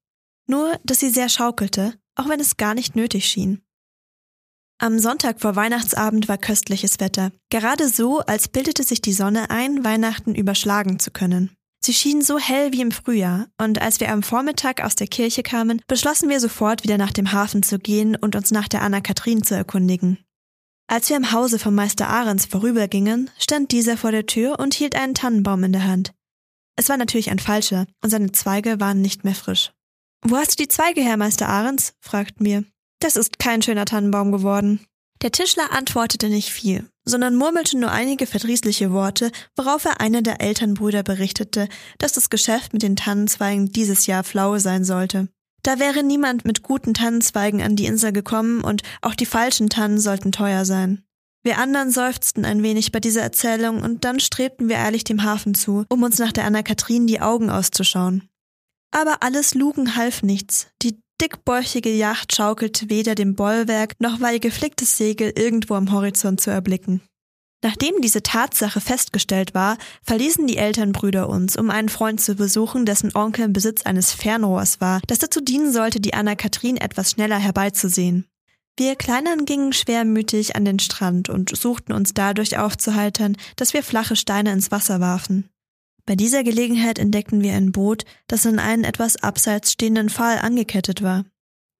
Nur, 0.48 0.80
dass 0.82 0.98
sie 0.98 1.10
sehr 1.10 1.28
schaukelte, 1.28 1.94
auch 2.16 2.28
wenn 2.28 2.40
es 2.40 2.56
gar 2.56 2.74
nicht 2.74 2.96
nötig 2.96 3.26
schien. 3.26 3.62
Am 4.82 4.98
Sonntag 4.98 5.42
vor 5.42 5.56
Weihnachtsabend 5.56 6.26
war 6.26 6.38
köstliches 6.38 7.00
Wetter. 7.00 7.32
Gerade 7.50 7.86
so, 7.86 8.20
als 8.20 8.48
bildete 8.48 8.82
sich 8.82 9.02
die 9.02 9.12
Sonne 9.12 9.50
ein, 9.50 9.84
Weihnachten 9.84 10.34
überschlagen 10.34 10.98
zu 10.98 11.10
können. 11.10 11.50
Sie 11.84 11.92
schien 11.92 12.22
so 12.22 12.38
hell 12.38 12.72
wie 12.72 12.80
im 12.80 12.90
Frühjahr, 12.90 13.48
und 13.58 13.82
als 13.82 14.00
wir 14.00 14.10
am 14.10 14.22
Vormittag 14.22 14.82
aus 14.82 14.94
der 14.94 15.06
Kirche 15.06 15.42
kamen, 15.42 15.82
beschlossen 15.86 16.30
wir 16.30 16.40
sofort 16.40 16.82
wieder 16.82 16.96
nach 16.96 17.12
dem 17.12 17.32
Hafen 17.32 17.62
zu 17.62 17.78
gehen 17.78 18.16
und 18.16 18.34
uns 18.34 18.52
nach 18.52 18.68
der 18.68 18.80
Anna 18.80 19.02
Kathrin 19.02 19.42
zu 19.42 19.54
erkundigen. 19.54 20.16
Als 20.86 21.10
wir 21.10 21.18
im 21.18 21.30
Hause 21.32 21.58
vom 21.58 21.74
Meister 21.74 22.08
Ahrens 22.08 22.46
vorübergingen, 22.46 23.28
stand 23.38 23.72
dieser 23.72 23.98
vor 23.98 24.12
der 24.12 24.24
Tür 24.24 24.58
und 24.58 24.72
hielt 24.72 24.94
einen 24.94 25.14
Tannenbaum 25.14 25.62
in 25.62 25.72
der 25.72 25.86
Hand. 25.86 26.14
Es 26.76 26.88
war 26.88 26.96
natürlich 26.96 27.30
ein 27.30 27.38
falscher, 27.38 27.84
und 28.02 28.08
seine 28.08 28.32
Zweige 28.32 28.80
waren 28.80 29.02
nicht 29.02 29.24
mehr 29.24 29.34
frisch. 29.34 29.72
Wo 30.26 30.36
hast 30.36 30.52
du 30.52 30.62
die 30.62 30.68
Zweige 30.68 31.02
her, 31.02 31.18
Meister 31.18 31.50
Ahrens? 31.50 31.92
fragten 32.00 32.46
wir. 32.46 32.64
Das 33.00 33.16
ist 33.16 33.38
kein 33.38 33.62
schöner 33.62 33.86
Tannenbaum 33.86 34.30
geworden. 34.30 34.80
Der 35.22 35.32
Tischler 35.32 35.72
antwortete 35.72 36.28
nicht 36.28 36.50
viel, 36.50 36.88
sondern 37.04 37.36
murmelte 37.36 37.78
nur 37.78 37.90
einige 37.90 38.26
verdrießliche 38.26 38.92
Worte, 38.92 39.30
worauf 39.56 39.84
er 39.84 40.00
einer 40.00 40.22
der 40.22 40.40
Elternbrüder 40.40 41.02
berichtete, 41.02 41.68
dass 41.98 42.12
das 42.12 42.30
Geschäft 42.30 42.72
mit 42.72 42.82
den 42.82 42.96
Tannenzweigen 42.96 43.72
dieses 43.72 44.06
Jahr 44.06 44.24
flau 44.24 44.58
sein 44.58 44.84
sollte. 44.84 45.28
Da 45.62 45.78
wäre 45.78 46.02
niemand 46.02 46.46
mit 46.46 46.62
guten 46.62 46.94
Tannenzweigen 46.94 47.60
an 47.60 47.76
die 47.76 47.84
Insel 47.84 48.12
gekommen 48.12 48.62
und 48.62 48.82
auch 49.02 49.14
die 49.14 49.26
falschen 49.26 49.68
Tannen 49.68 50.00
sollten 50.00 50.32
teuer 50.32 50.64
sein. 50.64 51.04
Wir 51.42 51.58
anderen 51.58 51.90
seufzten 51.90 52.44
ein 52.44 52.62
wenig 52.62 52.92
bei 52.92 53.00
dieser 53.00 53.22
Erzählung 53.22 53.82
und 53.82 54.04
dann 54.04 54.20
strebten 54.20 54.68
wir 54.68 54.76
ehrlich 54.76 55.04
dem 55.04 55.22
Hafen 55.22 55.54
zu, 55.54 55.84
um 55.88 56.02
uns 56.02 56.18
nach 56.18 56.32
der 56.32 56.44
Anna 56.44 56.62
Kathrin 56.62 57.06
die 57.06 57.20
Augen 57.20 57.50
auszuschauen. 57.50 58.28
Aber 58.90 59.22
alles 59.22 59.54
Lugen 59.54 59.96
half 59.96 60.22
nichts. 60.22 60.68
Die 60.82 61.00
dickbäuchige 61.20 61.90
Yacht 61.90 62.34
schaukelte 62.34 62.88
weder 62.90 63.14
dem 63.14 63.34
Bollwerk 63.34 63.94
noch 63.98 64.20
war 64.20 64.32
ihr 64.32 64.40
geflicktes 64.40 64.96
Segel 64.96 65.32
irgendwo 65.36 65.74
am 65.74 65.92
Horizont 65.92 66.40
zu 66.40 66.50
erblicken. 66.50 67.02
Nachdem 67.62 68.00
diese 68.00 68.22
Tatsache 68.22 68.80
festgestellt 68.80 69.54
war, 69.54 69.76
verließen 70.02 70.46
die 70.46 70.56
Elternbrüder 70.56 71.28
uns, 71.28 71.56
um 71.56 71.68
einen 71.68 71.90
Freund 71.90 72.20
zu 72.20 72.34
besuchen, 72.34 72.86
dessen 72.86 73.14
Onkel 73.14 73.44
im 73.44 73.52
Besitz 73.52 73.82
eines 73.82 74.12
Fernrohrs 74.12 74.80
war, 74.80 75.02
das 75.06 75.18
dazu 75.18 75.42
dienen 75.42 75.70
sollte, 75.70 76.00
die 76.00 76.14
Anna 76.14 76.36
Kathrin 76.36 76.78
etwas 76.78 77.10
schneller 77.10 77.38
herbeizusehen. 77.38 78.26
Wir 78.78 78.96
Kleinern 78.96 79.44
gingen 79.44 79.74
schwermütig 79.74 80.56
an 80.56 80.64
den 80.64 80.78
Strand 80.78 81.28
und 81.28 81.54
suchten 81.54 81.92
uns 81.92 82.14
dadurch 82.14 82.56
aufzuheitern, 82.56 83.36
dass 83.56 83.74
wir 83.74 83.82
flache 83.82 84.16
Steine 84.16 84.52
ins 84.52 84.70
Wasser 84.70 85.00
warfen. 85.00 85.50
Bei 86.06 86.16
dieser 86.16 86.44
Gelegenheit 86.44 86.98
entdeckten 86.98 87.42
wir 87.42 87.54
ein 87.54 87.72
Boot, 87.72 88.04
das 88.26 88.46
an 88.46 88.58
einen 88.58 88.84
etwas 88.84 89.22
abseits 89.22 89.72
stehenden 89.72 90.08
Pfahl 90.08 90.38
angekettet 90.38 91.02
war. 91.02 91.24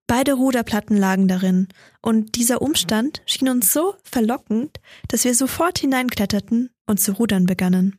Beide 0.07 0.33
Ruderplatten 0.33 0.97
lagen 0.97 1.27
darin, 1.27 1.69
und 2.01 2.35
dieser 2.35 2.61
Umstand 2.61 3.21
schien 3.25 3.47
uns 3.47 3.71
so 3.71 3.95
verlockend, 4.03 4.79
dass 5.07 5.23
wir 5.23 5.33
sofort 5.33 5.79
hineinkletterten 5.79 6.69
und 6.85 6.99
zu 6.99 7.13
rudern 7.13 7.45
begannen. 7.45 7.97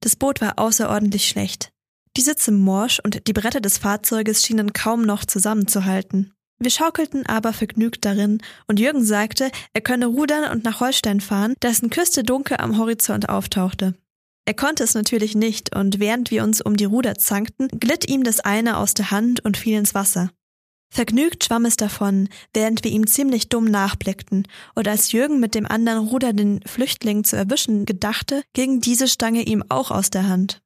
Das 0.00 0.14
Boot 0.14 0.40
war 0.40 0.58
außerordentlich 0.58 1.28
schlecht. 1.28 1.72
Die 2.16 2.20
Sitze 2.20 2.52
morsch 2.52 3.00
und 3.02 3.26
die 3.26 3.32
Bretter 3.32 3.60
des 3.60 3.78
Fahrzeuges 3.78 4.44
schienen 4.44 4.72
kaum 4.72 5.02
noch 5.02 5.24
zusammenzuhalten. 5.24 6.32
Wir 6.60 6.70
schaukelten 6.70 7.26
aber 7.26 7.52
vergnügt 7.52 8.04
darin, 8.04 8.40
und 8.68 8.78
Jürgen 8.78 9.04
sagte, 9.04 9.50
er 9.72 9.80
könne 9.80 10.06
rudern 10.06 10.52
und 10.52 10.62
nach 10.62 10.78
Holstein 10.78 11.20
fahren, 11.20 11.54
dessen 11.62 11.90
Küste 11.90 12.22
dunkel 12.22 12.58
am 12.58 12.78
Horizont 12.78 13.28
auftauchte. 13.28 13.94
Er 14.46 14.54
konnte 14.54 14.84
es 14.84 14.94
natürlich 14.94 15.34
nicht, 15.34 15.74
und 15.74 15.98
während 16.00 16.30
wir 16.30 16.42
uns 16.42 16.60
um 16.60 16.76
die 16.76 16.84
Ruder 16.84 17.14
zankten, 17.14 17.68
glitt 17.68 18.08
ihm 18.08 18.24
das 18.24 18.40
eine 18.40 18.76
aus 18.76 18.94
der 18.94 19.10
Hand 19.10 19.44
und 19.44 19.56
fiel 19.56 19.78
ins 19.78 19.94
Wasser. 19.94 20.30
Vergnügt 20.90 21.44
schwamm 21.44 21.64
es 21.64 21.76
davon, 21.76 22.28
während 22.52 22.84
wir 22.84 22.90
ihm 22.92 23.06
ziemlich 23.06 23.48
dumm 23.48 23.64
nachblickten, 23.64 24.46
und 24.74 24.86
als 24.86 25.12
Jürgen 25.12 25.40
mit 25.40 25.54
dem 25.54 25.66
anderen 25.66 26.06
Ruder 26.06 26.32
den 26.32 26.60
Flüchtling 26.66 27.24
zu 27.24 27.36
erwischen 27.36 27.84
gedachte, 27.84 28.42
ging 28.52 28.80
diese 28.80 29.08
Stange 29.08 29.42
ihm 29.42 29.64
auch 29.70 29.90
aus 29.90 30.10
der 30.10 30.28
Hand. 30.28 30.60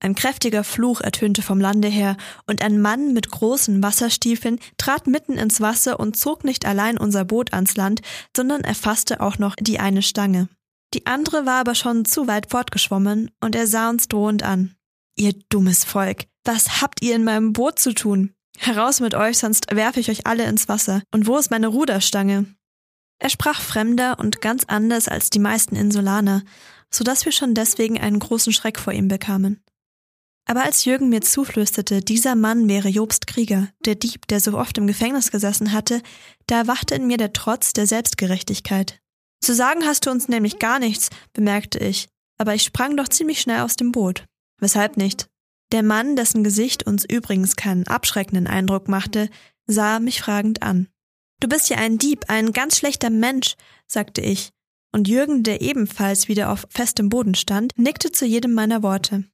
Ein 0.00 0.14
kräftiger 0.14 0.64
Fluch 0.64 1.00
ertönte 1.00 1.40
vom 1.40 1.60
Lande 1.60 1.88
her, 1.88 2.18
und 2.46 2.62
ein 2.62 2.82
Mann 2.82 3.14
mit 3.14 3.30
großen 3.30 3.82
Wasserstiefeln 3.82 4.58
trat 4.76 5.06
mitten 5.06 5.38
ins 5.38 5.62
Wasser 5.62 5.98
und 5.98 6.16
zog 6.16 6.44
nicht 6.44 6.66
allein 6.66 6.98
unser 6.98 7.24
Boot 7.24 7.54
ans 7.54 7.74
Land, 7.76 8.02
sondern 8.36 8.62
erfasste 8.62 9.20
auch 9.20 9.38
noch 9.38 9.56
die 9.56 9.78
eine 9.78 10.02
Stange. 10.02 10.48
Die 10.94 11.06
andere 11.06 11.44
war 11.44 11.60
aber 11.60 11.74
schon 11.74 12.04
zu 12.04 12.28
weit 12.28 12.50
fortgeschwommen, 12.50 13.30
und 13.40 13.56
er 13.56 13.66
sah 13.66 13.90
uns 13.90 14.06
drohend 14.06 14.44
an. 14.44 14.76
Ihr 15.16 15.32
dummes 15.48 15.84
Volk, 15.84 16.26
was 16.44 16.80
habt 16.80 17.02
ihr 17.02 17.16
in 17.16 17.24
meinem 17.24 17.52
Boot 17.52 17.80
zu 17.80 17.94
tun? 17.94 18.32
Heraus 18.58 19.00
mit 19.00 19.14
euch, 19.14 19.38
sonst 19.38 19.74
werfe 19.74 19.98
ich 19.98 20.08
euch 20.08 20.26
alle 20.26 20.44
ins 20.44 20.68
Wasser. 20.68 21.02
Und 21.10 21.26
wo 21.26 21.36
ist 21.36 21.50
meine 21.50 21.66
Ruderstange? 21.66 22.46
Er 23.18 23.28
sprach 23.28 23.60
fremder 23.60 24.20
und 24.20 24.40
ganz 24.40 24.64
anders 24.68 25.08
als 25.08 25.30
die 25.30 25.40
meisten 25.40 25.74
Insulaner, 25.74 26.42
so 26.90 27.02
dass 27.02 27.24
wir 27.24 27.32
schon 27.32 27.54
deswegen 27.54 27.98
einen 27.98 28.20
großen 28.20 28.52
Schreck 28.52 28.78
vor 28.78 28.92
ihm 28.92 29.08
bekamen. 29.08 29.60
Aber 30.46 30.62
als 30.62 30.84
Jürgen 30.84 31.08
mir 31.08 31.22
zuflüsterte, 31.22 32.02
dieser 32.02 32.36
Mann 32.36 32.68
wäre 32.68 32.88
Jobst 32.88 33.26
Krieger, 33.26 33.68
der 33.84 33.94
Dieb, 33.96 34.28
der 34.28 34.40
so 34.40 34.56
oft 34.56 34.78
im 34.78 34.86
Gefängnis 34.86 35.32
gesessen 35.32 35.72
hatte, 35.72 36.02
da 36.46 36.58
erwachte 36.58 36.94
in 36.94 37.06
mir 37.06 37.16
der 37.16 37.32
Trotz 37.32 37.72
der 37.72 37.86
Selbstgerechtigkeit. 37.86 39.00
Zu 39.44 39.54
sagen 39.54 39.84
hast 39.84 40.06
du 40.06 40.10
uns 40.10 40.28
nämlich 40.28 40.58
gar 40.58 40.78
nichts, 40.78 41.10
bemerkte 41.34 41.78
ich, 41.78 42.08
aber 42.38 42.54
ich 42.54 42.62
sprang 42.62 42.96
doch 42.96 43.08
ziemlich 43.08 43.42
schnell 43.42 43.60
aus 43.60 43.76
dem 43.76 43.92
Boot. 43.92 44.24
Weshalb 44.58 44.96
nicht? 44.96 45.26
Der 45.70 45.82
Mann, 45.82 46.16
dessen 46.16 46.42
Gesicht 46.42 46.86
uns 46.86 47.04
übrigens 47.04 47.54
keinen 47.54 47.86
abschreckenden 47.86 48.46
Eindruck 48.46 48.88
machte, 48.88 49.28
sah 49.66 50.00
mich 50.00 50.22
fragend 50.22 50.62
an. 50.62 50.88
Du 51.40 51.48
bist 51.48 51.68
ja 51.68 51.76
ein 51.76 51.98
Dieb, 51.98 52.24
ein 52.28 52.52
ganz 52.52 52.78
schlechter 52.78 53.10
Mensch, 53.10 53.56
sagte 53.86 54.22
ich, 54.22 54.48
und 54.92 55.08
Jürgen, 55.08 55.42
der 55.42 55.60
ebenfalls 55.60 56.26
wieder 56.26 56.50
auf 56.50 56.64
festem 56.70 57.10
Boden 57.10 57.34
stand, 57.34 57.72
nickte 57.76 58.12
zu 58.12 58.24
jedem 58.24 58.54
meiner 58.54 58.82
Worte. 58.82 59.24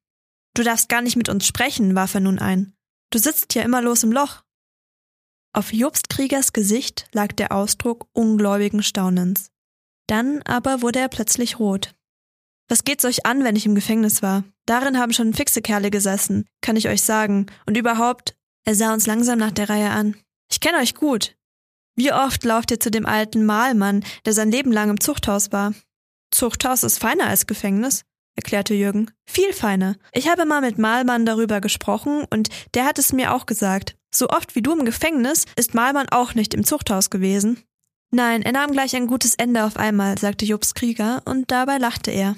Du 0.55 0.64
darfst 0.64 0.88
gar 0.88 1.02
nicht 1.02 1.14
mit 1.14 1.29
uns 1.29 1.47
sprechen, 1.47 1.95
warf 1.95 2.14
er 2.14 2.21
nun 2.21 2.40
ein. 2.40 2.75
Du 3.11 3.21
sitzt 3.21 3.55
ja 3.55 3.62
immer 3.62 3.81
los 3.81 4.02
im 4.02 4.11
Loch. 4.11 4.43
Auf 5.52 5.73
Jobst 5.73 6.09
Kriegers 6.09 6.52
Gesicht 6.52 7.07
lag 7.12 7.29
der 7.29 7.52
Ausdruck 7.52 8.09
ungläubigen 8.12 8.83
Staunens. 8.83 9.52
Dann 10.11 10.43
aber 10.43 10.83
wurde 10.83 10.99
er 10.99 11.09
plötzlich 11.09 11.61
rot. 11.61 11.95
Was 12.69 12.83
geht's 12.83 13.05
euch 13.05 13.26
an, 13.26 13.45
wenn 13.45 13.55
ich 13.55 13.64
im 13.64 13.76
Gefängnis 13.76 14.23
war? 14.23 14.43
Darin 14.67 14.99
haben 14.99 15.12
schon 15.12 15.35
fixe 15.35 15.62
Kerle 15.62 15.93
gesessen, 15.93 16.47
kann 16.62 16.75
ich 16.75 16.88
euch 16.88 17.02
sagen. 17.02 17.47
Und 17.64 17.76
überhaupt, 17.76 18.35
er 18.64 18.75
sah 18.75 18.93
uns 18.93 19.07
langsam 19.07 19.38
nach 19.38 19.52
der 19.52 19.69
Reihe 19.69 19.90
an. 19.90 20.16
Ich 20.51 20.59
kenne 20.59 20.79
euch 20.79 20.96
gut. 20.96 21.37
Wie 21.94 22.12
oft 22.12 22.42
lauft 22.42 22.73
ihr 22.73 22.81
zu 22.81 22.90
dem 22.90 23.07
alten 23.07 23.46
Mahlmann, 23.46 24.05
der 24.25 24.33
sein 24.33 24.51
Leben 24.51 24.73
lang 24.73 24.90
im 24.90 24.99
Zuchthaus 24.99 25.53
war? 25.53 25.75
Zuchthaus 26.33 26.83
ist 26.83 26.99
feiner 26.99 27.29
als 27.29 27.46
Gefängnis, 27.46 28.03
erklärte 28.35 28.75
Jürgen. 28.75 29.12
Viel 29.29 29.53
feiner. 29.53 29.94
Ich 30.12 30.29
habe 30.29 30.44
mal 30.44 30.61
mit 30.61 30.77
Mahlmann 30.77 31.25
darüber 31.25 31.61
gesprochen 31.61 32.25
und 32.31 32.49
der 32.75 32.85
hat 32.85 32.99
es 32.99 33.12
mir 33.12 33.33
auch 33.33 33.46
gesagt. 33.46 33.94
So 34.12 34.29
oft 34.29 34.57
wie 34.57 34.62
du 34.62 34.73
im 34.73 34.85
Gefängnis 34.85 35.44
ist 35.55 35.75
Mahlmann 35.75 36.09
auch 36.09 36.35
nicht 36.35 36.53
im 36.53 36.64
Zuchthaus 36.64 37.11
gewesen. 37.11 37.62
Nein, 38.12 38.42
er 38.42 38.53
nahm 38.53 38.73
gleich 38.73 38.96
ein 38.96 39.07
gutes 39.07 39.35
Ende 39.37 39.64
auf 39.64 39.77
einmal, 39.77 40.18
sagte 40.18 40.44
Jobs 40.44 40.75
Krieger, 40.75 41.23
und 41.27 41.51
dabei 41.51 41.79
lachte 41.79 42.11
er. 42.11 42.37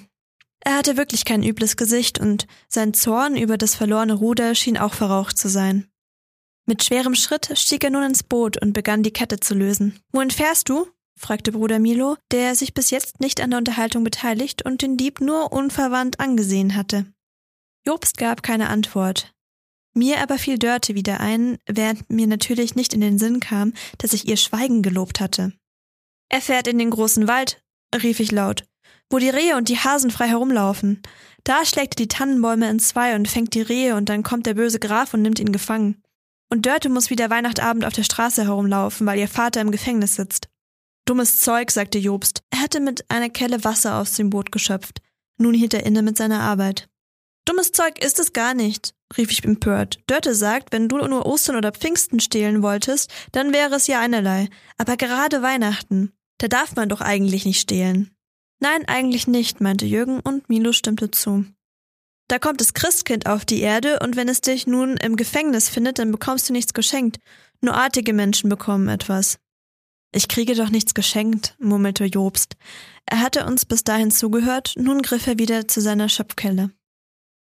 Er 0.60 0.76
hatte 0.76 0.96
wirklich 0.96 1.24
kein 1.24 1.42
übles 1.42 1.76
Gesicht 1.76 2.20
und 2.20 2.46
sein 2.68 2.94
Zorn 2.94 3.36
über 3.36 3.58
das 3.58 3.74
verlorene 3.74 4.14
Ruder 4.14 4.54
schien 4.54 4.78
auch 4.78 4.94
verraucht 4.94 5.36
zu 5.36 5.48
sein. 5.48 5.88
Mit 6.66 6.84
schwerem 6.84 7.16
Schritt 7.16 7.58
stieg 7.58 7.82
er 7.82 7.90
nun 7.90 8.04
ins 8.04 8.22
Boot 8.22 8.60
und 8.62 8.72
begann 8.72 9.02
die 9.02 9.12
Kette 9.12 9.40
zu 9.40 9.54
lösen. 9.54 9.98
Wohin 10.12 10.30
fährst 10.30 10.68
du? 10.68 10.86
fragte 11.18 11.52
Bruder 11.52 11.78
Milo, 11.78 12.16
der 12.30 12.54
sich 12.54 12.74
bis 12.74 12.90
jetzt 12.90 13.20
nicht 13.20 13.40
an 13.40 13.50
der 13.50 13.58
Unterhaltung 13.58 14.04
beteiligt 14.04 14.64
und 14.64 14.82
den 14.82 14.96
Dieb 14.96 15.20
nur 15.20 15.52
unverwandt 15.52 16.20
angesehen 16.20 16.76
hatte. 16.76 17.06
Jobst 17.84 18.16
gab 18.16 18.42
keine 18.42 18.68
Antwort. 18.68 19.34
Mir 19.94 20.20
aber 20.22 20.38
fiel 20.38 20.58
Dörte 20.58 20.94
wieder 20.94 21.20
ein, 21.20 21.58
während 21.66 22.08
mir 22.08 22.26
natürlich 22.26 22.76
nicht 22.76 22.94
in 22.94 23.00
den 23.00 23.18
Sinn 23.18 23.40
kam, 23.40 23.72
dass 23.98 24.12
ich 24.12 24.28
ihr 24.28 24.36
Schweigen 24.36 24.82
gelobt 24.82 25.20
hatte. 25.20 25.52
Er 26.32 26.40
fährt 26.40 26.66
in 26.66 26.80
den 26.80 26.90
großen 26.90 27.28
Wald, 27.28 27.62
rief 27.94 28.18
ich 28.18 28.32
laut 28.32 28.64
wo 29.12 29.18
die 29.18 29.28
Rehe 29.28 29.56
und 29.56 29.68
die 29.68 29.78
Hasen 29.78 30.10
frei 30.10 30.26
herumlaufen. 30.26 31.02
Da 31.44 31.64
schlägt 31.64 31.94
er 31.94 32.04
die 32.04 32.08
Tannenbäume 32.08 32.68
in 32.70 32.78
zwei 32.80 33.14
und 33.14 33.28
fängt 33.28 33.54
die 33.54 33.62
Rehe 33.62 33.94
und 33.94 34.08
dann 34.08 34.22
kommt 34.22 34.46
der 34.46 34.54
böse 34.54 34.78
Graf 34.78 35.12
und 35.12 35.22
nimmt 35.22 35.38
ihn 35.38 35.52
gefangen. 35.52 36.02
Und 36.50 36.66
Dörte 36.66 36.88
muss 36.88 37.10
wieder 37.10 37.30
Weihnachtabend 37.30 37.84
auf 37.84 37.92
der 37.92 38.04
Straße 38.04 38.44
herumlaufen, 38.44 39.06
weil 39.06 39.18
ihr 39.18 39.28
Vater 39.28 39.60
im 39.60 39.70
Gefängnis 39.70 40.16
sitzt. 40.16 40.48
Dummes 41.04 41.40
Zeug, 41.40 41.70
sagte 41.70 41.98
Jobst. 41.98 42.42
Er 42.50 42.60
hatte 42.60 42.80
mit 42.80 43.10
einer 43.10 43.28
Kelle 43.28 43.64
Wasser 43.64 43.96
aus 43.96 44.14
dem 44.14 44.30
Boot 44.30 44.52
geschöpft. 44.52 45.00
Nun 45.38 45.54
hielt 45.54 45.74
er 45.74 45.84
inne 45.84 46.02
mit 46.02 46.16
seiner 46.16 46.40
Arbeit. 46.40 46.88
Dummes 47.44 47.72
Zeug 47.72 48.02
ist 48.02 48.20
es 48.20 48.32
gar 48.32 48.54
nicht, 48.54 48.94
rief 49.16 49.32
ich 49.32 49.44
empört. 49.44 49.98
Dörte 50.06 50.34
sagt, 50.34 50.72
wenn 50.72 50.88
du 50.88 50.98
nur 50.98 51.26
Ostern 51.26 51.56
oder 51.56 51.72
Pfingsten 51.72 52.20
stehlen 52.20 52.62
wolltest, 52.62 53.10
dann 53.32 53.52
wäre 53.52 53.74
es 53.74 53.88
ja 53.88 53.98
einerlei. 53.98 54.48
Aber 54.78 54.96
gerade 54.96 55.42
Weihnachten. 55.42 56.12
Da 56.42 56.48
darf 56.48 56.74
man 56.74 56.88
doch 56.88 57.00
eigentlich 57.00 57.44
nicht 57.44 57.60
stehlen. 57.60 58.10
Nein, 58.58 58.84
eigentlich 58.88 59.28
nicht, 59.28 59.60
meinte 59.60 59.86
Jürgen 59.86 60.18
und 60.18 60.48
Milo 60.48 60.72
stimmte 60.72 61.08
zu. 61.12 61.44
Da 62.26 62.40
kommt 62.40 62.60
das 62.60 62.74
Christkind 62.74 63.26
auf 63.26 63.44
die 63.44 63.60
Erde 63.60 64.00
und 64.00 64.16
wenn 64.16 64.28
es 64.28 64.40
dich 64.40 64.66
nun 64.66 64.96
im 64.96 65.14
Gefängnis 65.14 65.68
findet, 65.68 66.00
dann 66.00 66.10
bekommst 66.10 66.48
du 66.48 66.52
nichts 66.52 66.74
geschenkt. 66.74 67.18
Nur 67.60 67.76
artige 67.76 68.12
Menschen 68.12 68.50
bekommen 68.50 68.88
etwas. 68.88 69.38
Ich 70.12 70.26
kriege 70.26 70.56
doch 70.56 70.68
nichts 70.68 70.94
geschenkt, 70.94 71.54
murmelte 71.60 72.06
Jobst. 72.06 72.56
Er 73.06 73.20
hatte 73.20 73.46
uns 73.46 73.64
bis 73.64 73.84
dahin 73.84 74.10
zugehört, 74.10 74.74
nun 74.76 75.00
griff 75.00 75.28
er 75.28 75.38
wieder 75.38 75.68
zu 75.68 75.80
seiner 75.80 76.08
Schöpfkelle. 76.08 76.72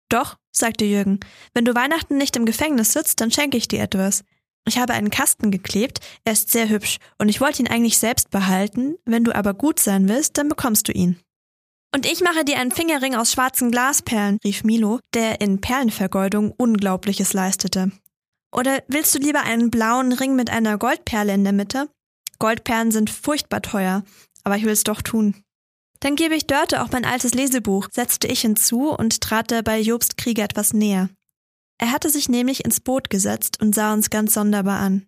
Doch, 0.10 0.38
sagte 0.52 0.86
Jürgen, 0.86 1.20
wenn 1.54 1.66
du 1.66 1.76
Weihnachten 1.76 2.18
nicht 2.18 2.36
im 2.36 2.48
Gefängnis 2.48 2.94
sitzt, 2.94 3.22
dann 3.22 3.30
schenke 3.30 3.58
ich 3.58 3.68
dir 3.68 3.84
etwas. 3.84 4.24
Ich 4.68 4.78
habe 4.78 4.94
einen 4.94 5.10
Kasten 5.10 5.50
geklebt, 5.50 6.00
er 6.26 6.34
ist 6.34 6.52
sehr 6.52 6.68
hübsch 6.68 6.98
und 7.18 7.30
ich 7.30 7.40
wollte 7.40 7.62
ihn 7.62 7.70
eigentlich 7.70 7.98
selbst 7.98 8.30
behalten, 8.30 8.96
wenn 9.06 9.24
du 9.24 9.34
aber 9.34 9.54
gut 9.54 9.80
sein 9.80 10.10
willst, 10.10 10.38
dann 10.38 10.50
bekommst 10.50 10.88
du 10.88 10.92
ihn. 10.92 11.18
Und 11.96 12.06
ich 12.06 12.22
mache 12.22 12.44
dir 12.44 12.60
einen 12.60 12.72
Fingerring 12.72 13.16
aus 13.16 13.32
schwarzen 13.32 13.72
Glasperlen, 13.72 14.40
rief 14.44 14.64
Milo, 14.64 15.00
der 15.14 15.40
in 15.40 15.62
Perlenvergeudung 15.62 16.52
Unglaubliches 16.52 17.34
leistete. 17.34 17.92
Oder 18.54 18.84
willst 18.88 19.16
du 19.16 19.20
lieber 19.20 19.44
einen 19.44 19.72
blauen 19.72 20.12
Ring 20.12 20.36
mit 20.36 20.50
einer 20.50 20.78
Goldperle 20.78 21.34
in 21.34 21.44
der 21.44 21.54
Mitte? 21.54 21.90
Goldperlen 22.40 22.92
sind 22.92 23.10
furchtbar 23.10 23.62
teuer, 23.62 24.04
aber 24.44 24.58
ich 24.58 24.64
will 24.64 24.74
es 24.74 24.84
doch 24.84 25.02
tun. 25.02 25.44
Dann 26.02 26.16
gebe 26.16 26.36
ich 26.36 26.46
Dörte 26.46 26.84
auch 26.84 26.92
mein 26.92 27.06
altes 27.06 27.34
Lesebuch, 27.34 27.88
setzte 27.92 28.28
ich 28.28 28.42
hinzu 28.42 28.92
und 28.92 29.22
trat 29.22 29.52
dabei 29.52 29.80
Jobst 29.80 30.18
Krieger 30.18 30.44
etwas 30.44 30.74
näher. 30.74 31.10
Er 31.78 31.92
hatte 31.92 32.10
sich 32.10 32.30
nämlich 32.30 32.66
ins 32.66 32.80
Boot 32.80 33.10
gesetzt 33.10 33.62
und 33.62 33.76
sah 33.76 33.94
uns 33.94 34.10
ganz 34.10 34.34
sonderbar 34.34 34.80
an. 34.80 35.08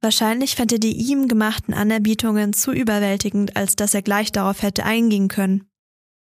Wahrscheinlich 0.00 0.56
fand 0.56 0.72
er 0.72 0.78
die 0.78 0.96
ihm 0.96 1.28
gemachten 1.28 1.74
Anerbietungen 1.74 2.52
zu 2.52 2.72
überwältigend, 2.72 3.56
als 3.56 3.76
dass 3.76 3.94
er 3.94 4.02
gleich 4.02 4.32
darauf 4.32 4.62
hätte 4.62 4.84
eingehen 4.84 5.28
können. 5.28 5.70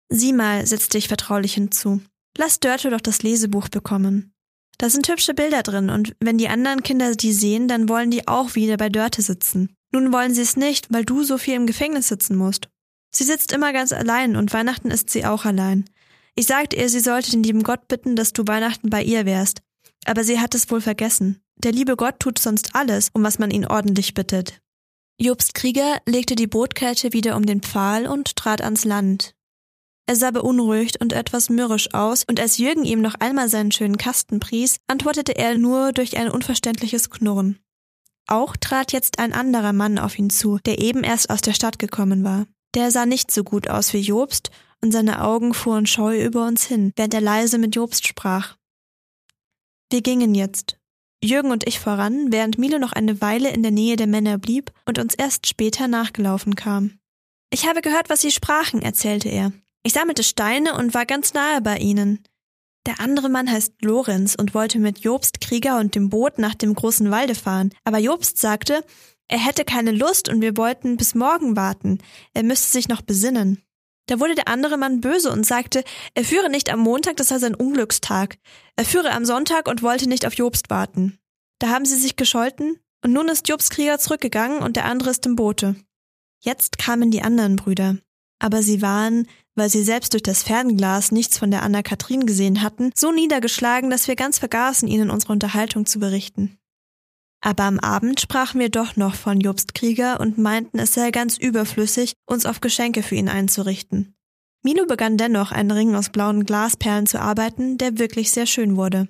Sieh 0.08 0.32
mal, 0.32 0.66
setzte 0.66 0.98
ich 0.98 1.08
vertraulich 1.08 1.54
hinzu. 1.54 2.02
Lass 2.36 2.60
Dörte 2.60 2.90
doch 2.90 3.00
das 3.00 3.22
Lesebuch 3.22 3.68
bekommen. 3.68 4.32
Da 4.78 4.90
sind 4.90 5.08
hübsche 5.08 5.32
Bilder 5.32 5.62
drin, 5.62 5.90
und 5.90 6.16
wenn 6.18 6.38
die 6.38 6.48
anderen 6.48 6.82
Kinder 6.82 7.14
die 7.14 7.32
sehen, 7.32 7.68
dann 7.68 7.88
wollen 7.88 8.10
die 8.10 8.26
auch 8.26 8.56
wieder 8.56 8.76
bei 8.76 8.88
Dörte 8.88 9.22
sitzen. 9.22 9.76
Nun 9.92 10.12
wollen 10.12 10.34
sie 10.34 10.42
es 10.42 10.56
nicht, 10.56 10.92
weil 10.92 11.04
du 11.04 11.22
so 11.22 11.38
viel 11.38 11.54
im 11.54 11.66
Gefängnis 11.66 12.08
sitzen 12.08 12.36
musst. 12.36 12.68
Sie 13.14 13.24
sitzt 13.24 13.52
immer 13.52 13.72
ganz 13.72 13.92
allein, 13.92 14.34
und 14.34 14.52
Weihnachten 14.52 14.90
ist 14.90 15.10
sie 15.10 15.24
auch 15.24 15.44
allein. 15.44 15.84
Ich 16.34 16.46
sagte 16.46 16.76
ihr, 16.76 16.88
sie 16.88 17.00
sollte 17.00 17.30
den 17.30 17.42
lieben 17.42 17.62
Gott 17.62 17.88
bitten, 17.88 18.16
dass 18.16 18.32
du 18.32 18.44
Weihnachten 18.46 18.90
bei 18.90 19.02
ihr 19.02 19.26
wärst. 19.26 19.60
Aber 20.04 20.24
sie 20.24 20.40
hat 20.40 20.54
es 20.54 20.70
wohl 20.70 20.80
vergessen. 20.80 21.42
Der 21.56 21.72
liebe 21.72 21.96
Gott 21.96 22.18
tut 22.18 22.38
sonst 22.38 22.74
alles, 22.74 23.10
um 23.12 23.22
was 23.22 23.38
man 23.38 23.50
ihn 23.50 23.66
ordentlich 23.66 24.14
bittet. 24.14 24.60
Jobst 25.18 25.54
Krieger 25.54 25.98
legte 26.06 26.34
die 26.34 26.46
Bootkette 26.46 27.12
wieder 27.12 27.36
um 27.36 27.46
den 27.46 27.60
Pfahl 27.60 28.06
und 28.06 28.34
trat 28.34 28.62
ans 28.62 28.84
Land. 28.84 29.34
Er 30.06 30.16
sah 30.16 30.32
beunruhigt 30.32 31.00
und 31.00 31.12
etwas 31.12 31.48
mürrisch 31.48 31.94
aus, 31.94 32.24
und 32.24 32.40
als 32.40 32.58
Jürgen 32.58 32.84
ihm 32.84 33.00
noch 33.00 33.14
einmal 33.20 33.48
seinen 33.48 33.70
schönen 33.70 33.98
Kasten 33.98 34.40
pries, 34.40 34.80
antwortete 34.88 35.36
er 35.36 35.56
nur 35.56 35.92
durch 35.92 36.16
ein 36.16 36.28
unverständliches 36.28 37.10
Knurren. 37.10 37.60
Auch 38.26 38.56
trat 38.56 38.92
jetzt 38.92 39.18
ein 39.18 39.32
anderer 39.32 39.72
Mann 39.72 39.98
auf 39.98 40.18
ihn 40.18 40.30
zu, 40.30 40.58
der 40.64 40.80
eben 40.80 41.04
erst 41.04 41.30
aus 41.30 41.40
der 41.40 41.52
Stadt 41.52 41.78
gekommen 41.78 42.24
war. 42.24 42.46
Der 42.74 42.90
sah 42.90 43.06
nicht 43.06 43.30
so 43.30 43.44
gut 43.44 43.68
aus 43.68 43.92
wie 43.92 44.00
Jobst, 44.00 44.50
und 44.82 44.92
seine 44.92 45.22
Augen 45.22 45.54
fuhren 45.54 45.86
scheu 45.86 46.22
über 46.22 46.46
uns 46.46 46.64
hin, 46.64 46.92
während 46.96 47.14
er 47.14 47.20
leise 47.20 47.58
mit 47.58 47.74
Jobst 47.74 48.06
sprach. 48.06 48.56
Wir 49.90 50.02
gingen 50.02 50.34
jetzt, 50.34 50.78
Jürgen 51.24 51.52
und 51.52 51.66
ich 51.68 51.78
voran, 51.78 52.32
während 52.32 52.58
Milo 52.58 52.78
noch 52.78 52.92
eine 52.92 53.20
Weile 53.20 53.50
in 53.50 53.62
der 53.62 53.70
Nähe 53.70 53.96
der 53.96 54.08
Männer 54.08 54.38
blieb 54.38 54.72
und 54.86 54.98
uns 54.98 55.14
erst 55.14 55.46
später 55.46 55.86
nachgelaufen 55.86 56.56
kam. 56.56 56.98
Ich 57.50 57.66
habe 57.68 57.80
gehört, 57.80 58.10
was 58.10 58.22
sie 58.22 58.32
sprachen, 58.32 58.82
erzählte 58.82 59.28
er. 59.28 59.52
Ich 59.84 59.92
sammelte 59.92 60.24
Steine 60.24 60.74
und 60.74 60.94
war 60.94 61.06
ganz 61.06 61.32
nahe 61.32 61.60
bei 61.60 61.78
ihnen. 61.78 62.24
Der 62.86 62.98
andere 62.98 63.28
Mann 63.28 63.50
heißt 63.50 63.74
Lorenz 63.82 64.34
und 64.34 64.54
wollte 64.54 64.80
mit 64.80 65.00
Jobst 65.00 65.40
Krieger 65.40 65.78
und 65.78 65.94
dem 65.94 66.08
Boot 66.08 66.38
nach 66.38 66.54
dem 66.54 66.74
großen 66.74 67.10
Walde 67.12 67.36
fahren, 67.36 67.72
aber 67.84 67.98
Jobst 67.98 68.38
sagte, 68.38 68.84
er 69.28 69.38
hätte 69.38 69.64
keine 69.64 69.92
Lust 69.92 70.28
und 70.28 70.40
wir 70.40 70.56
wollten 70.56 70.96
bis 70.96 71.14
morgen 71.14 71.54
warten, 71.54 71.98
er 72.34 72.42
müsste 72.42 72.72
sich 72.72 72.88
noch 72.88 73.02
besinnen. 73.02 73.62
Da 74.06 74.20
wurde 74.20 74.34
der 74.34 74.48
andere 74.48 74.76
Mann 74.76 75.00
böse 75.00 75.30
und 75.30 75.46
sagte, 75.46 75.84
er 76.14 76.24
führe 76.24 76.50
nicht 76.50 76.70
am 76.70 76.80
Montag, 76.80 77.16
das 77.16 77.28
sei 77.28 77.38
sein 77.38 77.54
Unglückstag. 77.54 78.38
Er 78.76 78.84
führe 78.84 79.12
am 79.12 79.24
Sonntag 79.24 79.68
und 79.68 79.82
wollte 79.82 80.08
nicht 80.08 80.26
auf 80.26 80.34
Jobst 80.34 80.70
warten. 80.70 81.18
Da 81.58 81.68
haben 81.68 81.84
sie 81.84 81.98
sich 81.98 82.16
gescholten 82.16 82.78
und 83.04 83.12
nun 83.12 83.28
ist 83.28 83.48
Jobs 83.48 83.70
Krieger 83.70 83.98
zurückgegangen 83.98 84.58
und 84.58 84.76
der 84.76 84.86
andere 84.86 85.10
ist 85.10 85.26
im 85.26 85.36
Boote. 85.36 85.76
Jetzt 86.40 86.78
kamen 86.78 87.10
die 87.10 87.22
anderen 87.22 87.56
Brüder. 87.56 87.98
Aber 88.40 88.62
sie 88.62 88.82
waren, 88.82 89.28
weil 89.54 89.70
sie 89.70 89.84
selbst 89.84 90.14
durch 90.14 90.24
das 90.24 90.42
Fernglas 90.42 91.12
nichts 91.12 91.38
von 91.38 91.52
der 91.52 91.62
Anna 91.62 91.82
Kathrin 91.82 92.26
gesehen 92.26 92.62
hatten, 92.62 92.90
so 92.96 93.12
niedergeschlagen, 93.12 93.90
dass 93.90 94.08
wir 94.08 94.16
ganz 94.16 94.40
vergaßen, 94.40 94.88
ihnen 94.88 95.10
unsere 95.10 95.32
Unterhaltung 95.32 95.86
zu 95.86 96.00
berichten. 96.00 96.58
Aber 97.44 97.64
am 97.64 97.80
Abend 97.80 98.20
sprachen 98.20 98.60
wir 98.60 98.68
doch 98.68 98.96
noch 98.96 99.16
von 99.16 99.40
Jobst 99.40 99.74
Krieger 99.74 100.20
und 100.20 100.38
meinten, 100.38 100.78
es 100.78 100.94
sei 100.94 101.10
ganz 101.10 101.36
überflüssig, 101.36 102.14
uns 102.24 102.46
auf 102.46 102.60
Geschenke 102.60 103.02
für 103.02 103.16
ihn 103.16 103.28
einzurichten. 103.28 104.14
Milo 104.62 104.86
begann 104.86 105.18
dennoch 105.18 105.50
einen 105.50 105.72
Ring 105.72 105.96
aus 105.96 106.10
blauen 106.10 106.44
Glasperlen 106.44 107.06
zu 107.06 107.20
arbeiten, 107.20 107.78
der 107.78 107.98
wirklich 107.98 108.30
sehr 108.30 108.46
schön 108.46 108.76
wurde. 108.76 109.08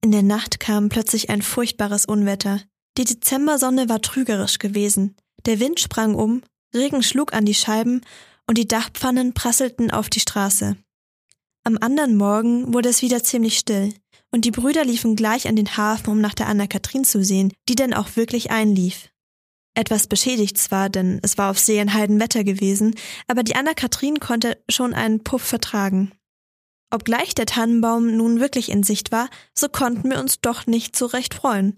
In 0.00 0.12
der 0.12 0.22
Nacht 0.22 0.60
kam 0.60 0.88
plötzlich 0.88 1.28
ein 1.28 1.42
furchtbares 1.42 2.06
Unwetter. 2.06 2.62
Die 2.96 3.04
Dezembersonne 3.04 3.88
war 3.88 4.00
trügerisch 4.00 4.60
gewesen. 4.60 5.16
Der 5.44 5.58
Wind 5.58 5.80
sprang 5.80 6.14
um, 6.14 6.42
Regen 6.72 7.02
schlug 7.02 7.32
an 7.32 7.44
die 7.44 7.54
Scheiben 7.54 8.02
und 8.46 8.58
die 8.58 8.68
Dachpfannen 8.68 9.34
prasselten 9.34 9.90
auf 9.90 10.08
die 10.08 10.20
Straße. 10.20 10.76
Am 11.64 11.78
anderen 11.80 12.16
Morgen 12.16 12.72
wurde 12.72 12.88
es 12.90 13.02
wieder 13.02 13.24
ziemlich 13.24 13.58
still 13.58 13.92
und 14.30 14.44
die 14.44 14.50
Brüder 14.50 14.84
liefen 14.84 15.16
gleich 15.16 15.48
an 15.48 15.56
den 15.56 15.76
Hafen, 15.76 16.10
um 16.10 16.20
nach 16.20 16.34
der 16.34 16.48
Anna-Kathrin 16.48 17.04
zu 17.04 17.24
sehen, 17.24 17.52
die 17.68 17.74
denn 17.74 17.94
auch 17.94 18.16
wirklich 18.16 18.50
einlief. 18.50 19.10
Etwas 19.74 20.06
beschädigt 20.06 20.58
zwar, 20.58 20.88
denn 20.88 21.20
es 21.22 21.38
war 21.38 21.50
auf 21.50 21.58
See 21.58 21.80
ein 21.80 21.94
Heidenwetter 21.94 22.42
gewesen, 22.44 22.94
aber 23.28 23.42
die 23.42 23.54
Anna-Kathrin 23.54 24.18
konnte 24.18 24.62
schon 24.68 24.92
einen 24.92 25.22
Puff 25.22 25.42
vertragen. 25.42 26.12
Obgleich 26.90 27.34
der 27.34 27.46
Tannenbaum 27.46 28.16
nun 28.16 28.40
wirklich 28.40 28.70
in 28.70 28.82
Sicht 28.82 29.12
war, 29.12 29.28
so 29.54 29.68
konnten 29.68 30.10
wir 30.10 30.18
uns 30.18 30.40
doch 30.40 30.66
nicht 30.66 30.96
so 30.96 31.06
recht 31.06 31.34
freuen, 31.34 31.74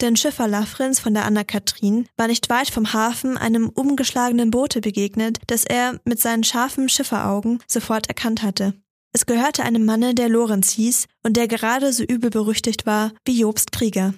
denn 0.00 0.16
Schiffer 0.16 0.48
Lafrins 0.48 0.98
von 0.98 1.14
der 1.14 1.24
Anna-Kathrin 1.24 2.08
war 2.16 2.26
nicht 2.26 2.50
weit 2.50 2.70
vom 2.70 2.92
Hafen 2.92 3.38
einem 3.38 3.68
umgeschlagenen 3.68 4.50
Boote 4.50 4.80
begegnet, 4.80 5.38
das 5.46 5.64
er 5.64 6.00
mit 6.04 6.20
seinen 6.20 6.44
scharfen 6.44 6.88
Schifferaugen 6.88 7.62
sofort 7.68 8.08
erkannt 8.08 8.42
hatte. 8.42 8.74
Es 9.16 9.26
gehörte 9.26 9.62
einem 9.62 9.84
Manne, 9.84 10.12
der 10.12 10.28
Lorenz 10.28 10.70
hieß 10.72 11.06
und 11.22 11.36
der 11.36 11.46
gerade 11.46 11.92
so 11.92 12.02
übel 12.02 12.30
berüchtigt 12.30 12.84
war 12.84 13.12
wie 13.24 13.38
Jobst 13.40 13.70
Krieger. 13.70 14.12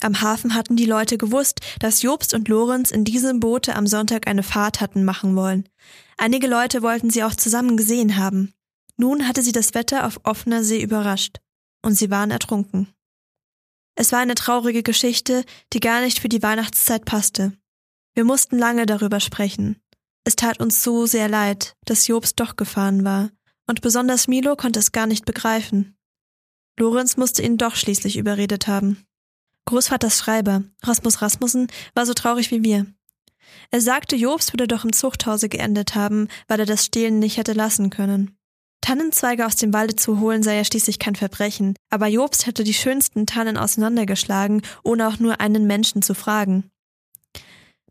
Am 0.00 0.20
Hafen 0.20 0.54
hatten 0.54 0.76
die 0.76 0.86
Leute 0.86 1.18
gewusst, 1.18 1.60
dass 1.80 2.02
Jobst 2.02 2.32
und 2.32 2.46
Lorenz 2.46 2.92
in 2.92 3.04
diesem 3.04 3.40
Boote 3.40 3.74
am 3.74 3.88
Sonntag 3.88 4.28
eine 4.28 4.44
Fahrt 4.44 4.80
hatten 4.80 5.04
machen 5.04 5.34
wollen. 5.34 5.68
Einige 6.16 6.46
Leute 6.46 6.82
wollten 6.82 7.10
sie 7.10 7.24
auch 7.24 7.34
zusammen 7.34 7.76
gesehen 7.76 8.16
haben. 8.16 8.54
Nun 8.96 9.26
hatte 9.26 9.42
sie 9.42 9.50
das 9.50 9.74
Wetter 9.74 10.06
auf 10.06 10.20
offener 10.22 10.62
See 10.62 10.80
überrascht, 10.80 11.40
und 11.82 11.94
sie 11.94 12.10
waren 12.10 12.30
ertrunken. 12.30 12.94
Es 13.96 14.12
war 14.12 14.20
eine 14.20 14.36
traurige 14.36 14.84
Geschichte, 14.84 15.44
die 15.72 15.80
gar 15.80 16.00
nicht 16.00 16.20
für 16.20 16.28
die 16.28 16.42
Weihnachtszeit 16.42 17.04
passte. 17.04 17.52
Wir 18.14 18.24
mussten 18.24 18.58
lange 18.58 18.86
darüber 18.86 19.18
sprechen. 19.18 19.82
Es 20.22 20.36
tat 20.36 20.60
uns 20.60 20.84
so 20.84 21.06
sehr 21.06 21.28
leid, 21.28 21.74
dass 21.84 22.06
Jobst 22.06 22.38
doch 22.38 22.54
gefahren 22.54 23.04
war, 23.04 23.30
und 23.66 23.80
besonders 23.80 24.28
Milo 24.28 24.56
konnte 24.56 24.78
es 24.78 24.92
gar 24.92 25.06
nicht 25.06 25.24
begreifen. 25.24 25.96
Lorenz 26.78 27.16
musste 27.16 27.42
ihn 27.42 27.56
doch 27.56 27.76
schließlich 27.76 28.16
überredet 28.16 28.66
haben. 28.66 29.04
Großvaters 29.66 30.18
Schreiber, 30.18 30.64
Rasmus 30.82 31.22
Rasmussen, 31.22 31.68
war 31.94 32.04
so 32.04 32.14
traurig 32.14 32.50
wie 32.50 32.62
wir. 32.62 32.86
Er 33.70 33.80
sagte, 33.80 34.16
Jobs 34.16 34.52
würde 34.52 34.66
doch 34.66 34.84
im 34.84 34.92
Zuchthause 34.92 35.48
geendet 35.48 35.94
haben, 35.94 36.28
weil 36.48 36.60
er 36.60 36.66
das 36.66 36.84
Stehlen 36.84 37.18
nicht 37.18 37.36
hätte 37.36 37.52
lassen 37.52 37.90
können. 37.90 38.36
Tannenzweige 38.80 39.46
aus 39.46 39.56
dem 39.56 39.72
Walde 39.72 39.96
zu 39.96 40.20
holen 40.20 40.42
sei 40.42 40.56
ja 40.56 40.64
schließlich 40.64 40.98
kein 40.98 41.16
Verbrechen, 41.16 41.74
aber 41.88 42.06
Jobst 42.06 42.46
hätte 42.46 42.64
die 42.64 42.74
schönsten 42.74 43.24
Tannen 43.26 43.56
auseinandergeschlagen, 43.56 44.60
ohne 44.82 45.08
auch 45.08 45.18
nur 45.18 45.40
einen 45.40 45.66
Menschen 45.66 46.02
zu 46.02 46.14
fragen. 46.14 46.70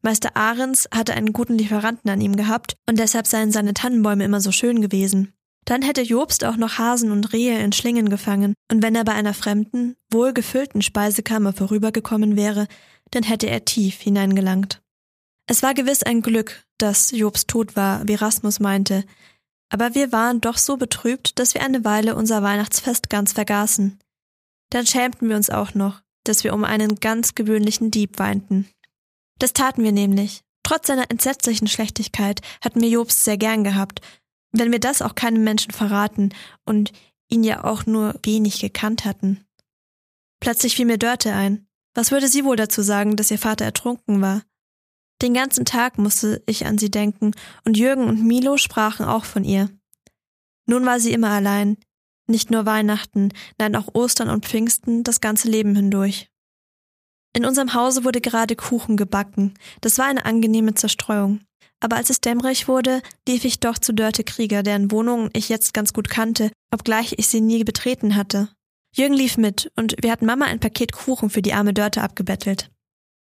Meister 0.04 0.36
Ahrens 0.36 0.88
hatte 0.94 1.14
einen 1.16 1.34
guten 1.34 1.58
Lieferanten 1.58 2.12
an 2.12 2.22
ihm 2.22 2.36
gehabt 2.36 2.76
und 2.88 3.00
deshalb 3.00 3.26
seien 3.26 3.52
seine 3.52 3.74
Tannenbäume 3.74 4.24
immer 4.24 4.42
so 4.42 4.52
schön 4.52 4.82
gewesen. 4.82 5.34
Dann 5.66 5.82
hätte 5.82 6.02
Jobst 6.02 6.44
auch 6.44 6.58
noch 6.58 6.78
Hasen 6.78 7.12
und 7.12 7.32
Rehe 7.34 7.60
in 7.60 7.72
Schlingen 7.72 8.10
gefangen, 8.10 8.54
und 8.72 8.84
wenn 8.84 8.96
er 8.96 9.04
bei 9.04 9.14
einer 9.14 9.34
fremden, 9.34 9.96
wohlgefüllten 10.12 10.82
Speisekammer 10.82 11.54
vorübergekommen 11.54 12.36
wäre, 12.36 12.68
dann 13.12 13.24
hätte 13.24 13.48
er 13.48 13.66
tief 13.66 14.00
hineingelangt. 14.00 14.82
Es 15.48 15.64
war 15.64 15.74
gewiss 15.74 16.04
ein 16.04 16.22
Glück, 16.22 16.64
dass 16.78 17.12
Jobst 17.12 17.48
tot 17.50 17.76
war, 17.76 18.08
wie 18.08 18.16
Rasmus 18.16 18.60
meinte, 18.60 19.06
aber 19.70 19.96
wir 19.96 20.12
waren 20.12 20.42
doch 20.42 20.58
so 20.58 20.78
betrübt, 20.78 21.40
dass 21.40 21.54
wir 21.54 21.64
eine 21.64 21.84
Weile 21.84 22.16
unser 22.16 22.44
Weihnachtsfest 22.44 23.10
ganz 23.10 23.34
vergaßen. 23.34 24.00
Dann 24.70 24.86
schämten 24.86 25.30
wir 25.30 25.36
uns 25.36 25.50
auch 25.50 25.74
noch, 25.74 26.02
dass 26.24 26.44
wir 26.44 26.54
um 26.54 26.64
einen 26.64 27.00
ganz 27.00 27.36
gewöhnlichen 27.36 27.90
Dieb 27.90 28.20
weinten. 28.20 28.70
Das 29.40 29.54
taten 29.54 29.84
wir 29.84 29.92
nämlich. 29.92 30.42
Trotz 30.64 30.88
seiner 30.88 31.10
entsetzlichen 31.12 31.68
Schlechtigkeit 31.68 32.42
hatten 32.64 32.82
wir 32.82 32.90
Jobst 32.90 33.24
sehr 33.24 33.38
gern 33.38 33.64
gehabt 33.64 34.02
wenn 34.54 34.72
wir 34.72 34.80
das 34.80 35.02
auch 35.02 35.16
keinem 35.16 35.44
Menschen 35.44 35.72
verraten 35.72 36.30
und 36.66 36.94
ihn 37.30 37.44
ja 37.44 37.64
auch 37.64 37.86
nur 37.86 38.16
wenig 38.24 38.62
gekannt 38.62 39.04
hatten. 39.04 39.44
Plötzlich 40.40 40.76
fiel 40.76 40.86
mir 40.86 40.98
Dörte 40.98 41.34
ein. 41.34 41.68
Was 41.96 42.12
würde 42.12 42.28
sie 42.28 42.46
wohl 42.46 42.56
dazu 42.56 42.82
sagen, 42.82 43.16
dass 43.16 43.32
ihr 43.32 43.40
Vater 43.40 43.66
ertrunken 43.66 44.22
war? 44.22 44.44
Den 45.22 45.34
ganzen 45.34 45.66
Tag 45.66 45.98
musste 45.98 46.44
ich 46.46 46.66
an 46.66 46.78
sie 46.78 46.92
denken, 46.92 47.32
und 47.66 47.78
Jürgen 47.78 48.08
und 48.08 48.24
Milo 48.24 48.58
sprachen 48.58 49.06
auch 49.06 49.26
von 49.26 49.44
ihr. 49.44 49.70
Nun 50.66 50.86
war 50.86 51.00
sie 51.00 51.14
immer 51.14 51.30
allein, 51.30 51.78
nicht 52.28 52.52
nur 52.52 52.66
Weihnachten, 52.66 53.30
nein 53.58 53.76
auch 53.76 53.94
Ostern 53.94 54.30
und 54.30 54.46
Pfingsten 54.46 55.04
das 55.04 55.22
ganze 55.22 55.50
Leben 55.50 55.76
hindurch. 55.76 56.30
In 57.36 57.46
unserem 57.46 57.74
Hause 57.74 58.04
wurde 58.04 58.22
gerade 58.22 58.56
Kuchen 58.56 58.98
gebacken, 58.98 59.54
das 59.82 59.98
war 59.98 60.06
eine 60.06 60.26
angenehme 60.26 60.74
Zerstreuung 60.74 61.42
aber 61.84 61.98
als 61.98 62.10
es 62.10 62.22
dämmerig 62.22 62.68
wurde, 62.68 63.02
lief 63.28 63.46
ich 63.46 63.60
doch 63.60 63.78
zu 63.78 63.94
Dörte 63.94 64.24
Krieger, 64.24 64.64
deren 64.64 64.92
Wohnung 64.92 65.30
ich 65.34 65.50
jetzt 65.50 65.74
ganz 65.74 65.94
gut 65.94 66.10
kannte, 66.10 66.52
obgleich 66.72 67.16
ich 67.18 67.28
sie 67.28 67.42
nie 67.42 67.64
betreten 67.64 68.16
hatte. 68.16 68.50
Jürgen 68.96 69.16
lief 69.16 69.38
mit, 69.38 69.72
und 69.76 69.96
wir 70.02 70.12
hatten 70.12 70.26
Mama 70.26 70.46
ein 70.46 70.60
Paket 70.60 70.92
Kuchen 70.92 71.30
für 71.30 71.42
die 71.42 71.54
arme 71.54 71.74
Dörte 71.74 72.02
abgebettelt. 72.02 72.70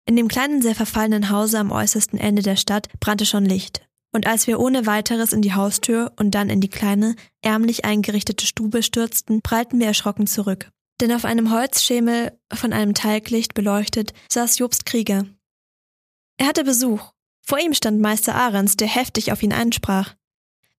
In 0.05 0.15
dem 0.15 0.27
kleinen, 0.27 0.61
sehr 0.61 0.75
verfallenen 0.75 1.29
Hause 1.29 1.59
am 1.59 1.71
äußersten 1.71 2.19
Ende 2.19 2.41
der 2.41 2.57
Stadt 2.57 2.89
brannte 2.99 3.25
schon 3.25 3.45
Licht. 3.45 3.87
Und 4.11 4.27
als 4.27 4.45
wir 4.45 4.59
ohne 4.59 4.85
weiteres 4.85 5.33
in 5.33 5.41
die 5.41 5.53
Haustür 5.53 6.11
und 6.17 6.31
dann 6.31 6.49
in 6.49 6.61
die 6.61 6.69
kleine, 6.69 7.15
ärmlich 7.41 7.85
eingerichtete 7.85 8.45
Stube 8.45 8.83
stürzten, 8.83 9.41
prallten 9.41 9.79
wir 9.79 9.87
erschrocken 9.87 10.27
zurück. 10.27 10.69
Denn 11.01 11.11
auf 11.11 11.25
einem 11.25 11.51
Holzschemel, 11.51 12.37
von 12.53 12.73
einem 12.73 12.93
Talglicht 12.93 13.53
beleuchtet, 13.55 14.13
saß 14.29 14.59
Jobst 14.59 14.85
Krieger. 14.85 15.25
Er 16.37 16.47
hatte 16.47 16.63
Besuch, 16.63 17.12
vor 17.45 17.59
ihm 17.59 17.73
stand 17.73 17.99
Meister 17.99 18.35
Ahrens, 18.35 18.77
der 18.77 18.87
heftig 18.87 19.31
auf 19.31 19.43
ihn 19.43 19.53
einsprach. 19.53 20.15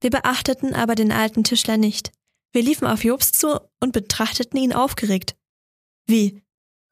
Wir 0.01 0.11
beachteten 0.11 0.75
aber 0.75 0.95
den 0.95 1.13
alten 1.13 1.45
Tischler 1.45 1.77
nicht. 1.77 2.11
Wir 2.53 2.63
liefen 2.63 2.87
auf 2.87 3.05
Jobst 3.05 3.39
zu 3.39 3.61
und 3.81 3.93
betrachteten 3.93 4.59
ihn 4.59 4.73
aufgeregt. 4.73 5.37
Wie? 6.07 6.43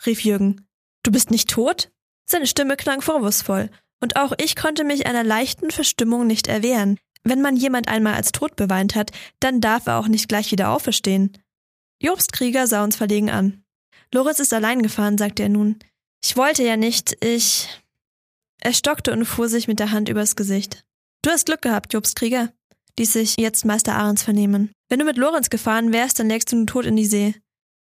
rief 0.04 0.24
Jürgen. 0.24 0.66
Du 1.02 1.10
bist 1.10 1.30
nicht 1.30 1.50
tot? 1.50 1.90
Seine 2.28 2.46
Stimme 2.46 2.76
klang 2.76 3.00
vorwurfsvoll, 3.00 3.70
und 4.00 4.16
auch 4.16 4.32
ich 4.38 4.56
konnte 4.56 4.84
mich 4.84 5.06
einer 5.06 5.24
leichten 5.24 5.70
Verstimmung 5.70 6.26
nicht 6.26 6.48
erwehren. 6.48 6.98
Wenn 7.24 7.40
man 7.40 7.56
jemand 7.56 7.88
einmal 7.88 8.14
als 8.14 8.32
tot 8.32 8.56
beweint 8.56 8.94
hat, 8.94 9.12
dann 9.40 9.60
darf 9.60 9.86
er 9.86 9.98
auch 9.98 10.08
nicht 10.08 10.28
gleich 10.28 10.50
wieder 10.50 10.70
auferstehen. 10.70 11.38
Jobst 12.00 12.32
Krieger 12.32 12.66
sah 12.66 12.82
uns 12.82 12.96
verlegen 12.96 13.30
an. 13.30 13.62
Lorenz 14.12 14.40
ist 14.40 14.52
allein 14.52 14.82
gefahren, 14.82 15.18
sagte 15.18 15.44
er 15.44 15.48
nun. 15.48 15.78
Ich 16.24 16.36
wollte 16.36 16.64
ja 16.64 16.76
nicht, 16.76 17.16
ich. 17.24 17.68
Er 18.64 18.72
stockte 18.72 19.12
und 19.12 19.24
fuhr 19.24 19.48
sich 19.48 19.66
mit 19.66 19.80
der 19.80 19.90
Hand 19.90 20.08
übers 20.08 20.36
Gesicht. 20.36 20.84
Du 21.22 21.30
hast 21.30 21.46
Glück 21.46 21.62
gehabt, 21.62 21.92
Jobskrieger, 21.92 22.52
ließ 22.96 23.12
sich 23.12 23.34
jetzt 23.36 23.64
Meister 23.64 23.96
Ahrens 23.96 24.22
vernehmen. 24.22 24.70
Wenn 24.88 25.00
du 25.00 25.04
mit 25.04 25.16
Lorenz 25.16 25.50
gefahren 25.50 25.92
wärst, 25.92 26.20
dann 26.20 26.28
lägst 26.28 26.52
du 26.52 26.56
nun 26.56 26.68
tot 26.68 26.86
in 26.86 26.94
die 26.94 27.06
See. 27.06 27.34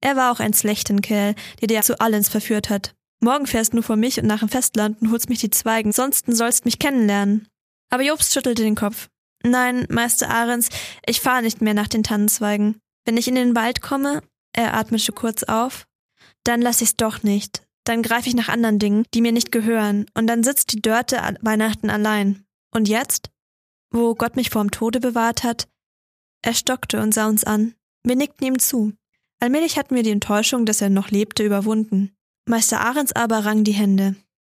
Er 0.04 0.15
war 0.15 0.32
auch 0.32 0.39
ein 0.39 0.56
schlechten 0.56 1.02
Kerl, 1.02 1.36
der 1.60 1.67
dir 1.67 1.82
zu 1.84 2.00
allens 2.00 2.30
verführt 2.30 2.72
hat. 2.72 2.96
Morgen 3.24 3.46
fährst 3.46 3.76
du 3.76 3.84
vor 3.84 3.96
mich 3.96 4.20
und 4.20 4.26
nach 4.26 4.39
dem 4.39 4.50
Festland 4.50 5.00
und 5.02 5.12
holst 5.12 5.30
mich 5.30 5.38
die 5.38 5.52
Zweigen, 5.52 5.91
sonst 5.91 6.26
sollst 6.28 6.65
mich 6.65 6.80
kennenlernen. 6.80 7.48
Aber 7.91 8.02
Jobst 8.02 8.34
schüttelte 8.34 8.63
den 8.63 8.76
Kopf. 8.76 9.10
Nein, 9.44 9.86
Meister 9.89 10.30
Ahrens, 10.30 10.70
ich 11.06 11.22
fahre 11.22 11.44
nicht 11.44 11.62
mehr 11.62 11.76
nach 11.76 11.88
den 11.88 12.02
Tannenzweigen. 12.02 12.80
Wenn 13.06 13.17
ich 13.17 13.28
in 13.28 13.36
den 13.36 13.56
Wald 13.56 13.82
komme, 13.82 14.24
er 14.54 14.74
atmete 14.74 15.12
kurz 15.12 15.44
auf, 15.44 15.86
dann 16.44 16.62
lass 16.62 16.82
ich's 16.82 16.96
doch 16.96 17.22
nicht. 17.22 17.62
Dann 17.84 18.04
greife 18.04 18.30
ich 18.30 18.36
nach 18.36 18.50
anderen 18.50 18.80
Dingen, 18.80 19.06
die 19.13 19.22
mir 19.22 19.32
nicht 19.32 19.52
gehören, 19.52 20.06
und 20.13 20.28
dann 20.28 20.44
sitzt 20.44 20.72
die 20.74 20.82
Dörte 20.82 21.24
an 21.24 21.38
Weihnachten 21.41 21.89
allein. 21.89 22.46
Und 22.74 22.88
jetzt? 22.88 23.30
Wo 23.91 24.15
Gott 24.15 24.36
mich 24.36 24.50
vorm 24.50 24.72
Tode 24.72 25.00
bewahrt 25.00 25.44
hat? 25.44 25.67
Er 26.44 26.54
stockte 26.54 27.02
und 27.02 27.13
sah 27.13 27.28
uns 27.28 27.44
an. 27.44 27.76
Wir 28.04 28.15
nickten 28.15 28.48
ihm 28.48 28.60
zu. 28.60 28.94
Allmählich 29.39 29.78
hatten 29.78 29.96
wir 29.96 30.04
die 30.04 30.12
Enttäuschung, 30.12 30.65
dass 30.65 30.82
er 30.82 30.89
noch 30.89 31.10
lebte, 31.10 31.44
überwunden. 31.44 32.15
Meister 32.48 32.82
Ahrens 32.82 33.12
aber 33.12 33.46
rang 33.46 33.63
die 33.63 33.74
Hände. 33.74 34.15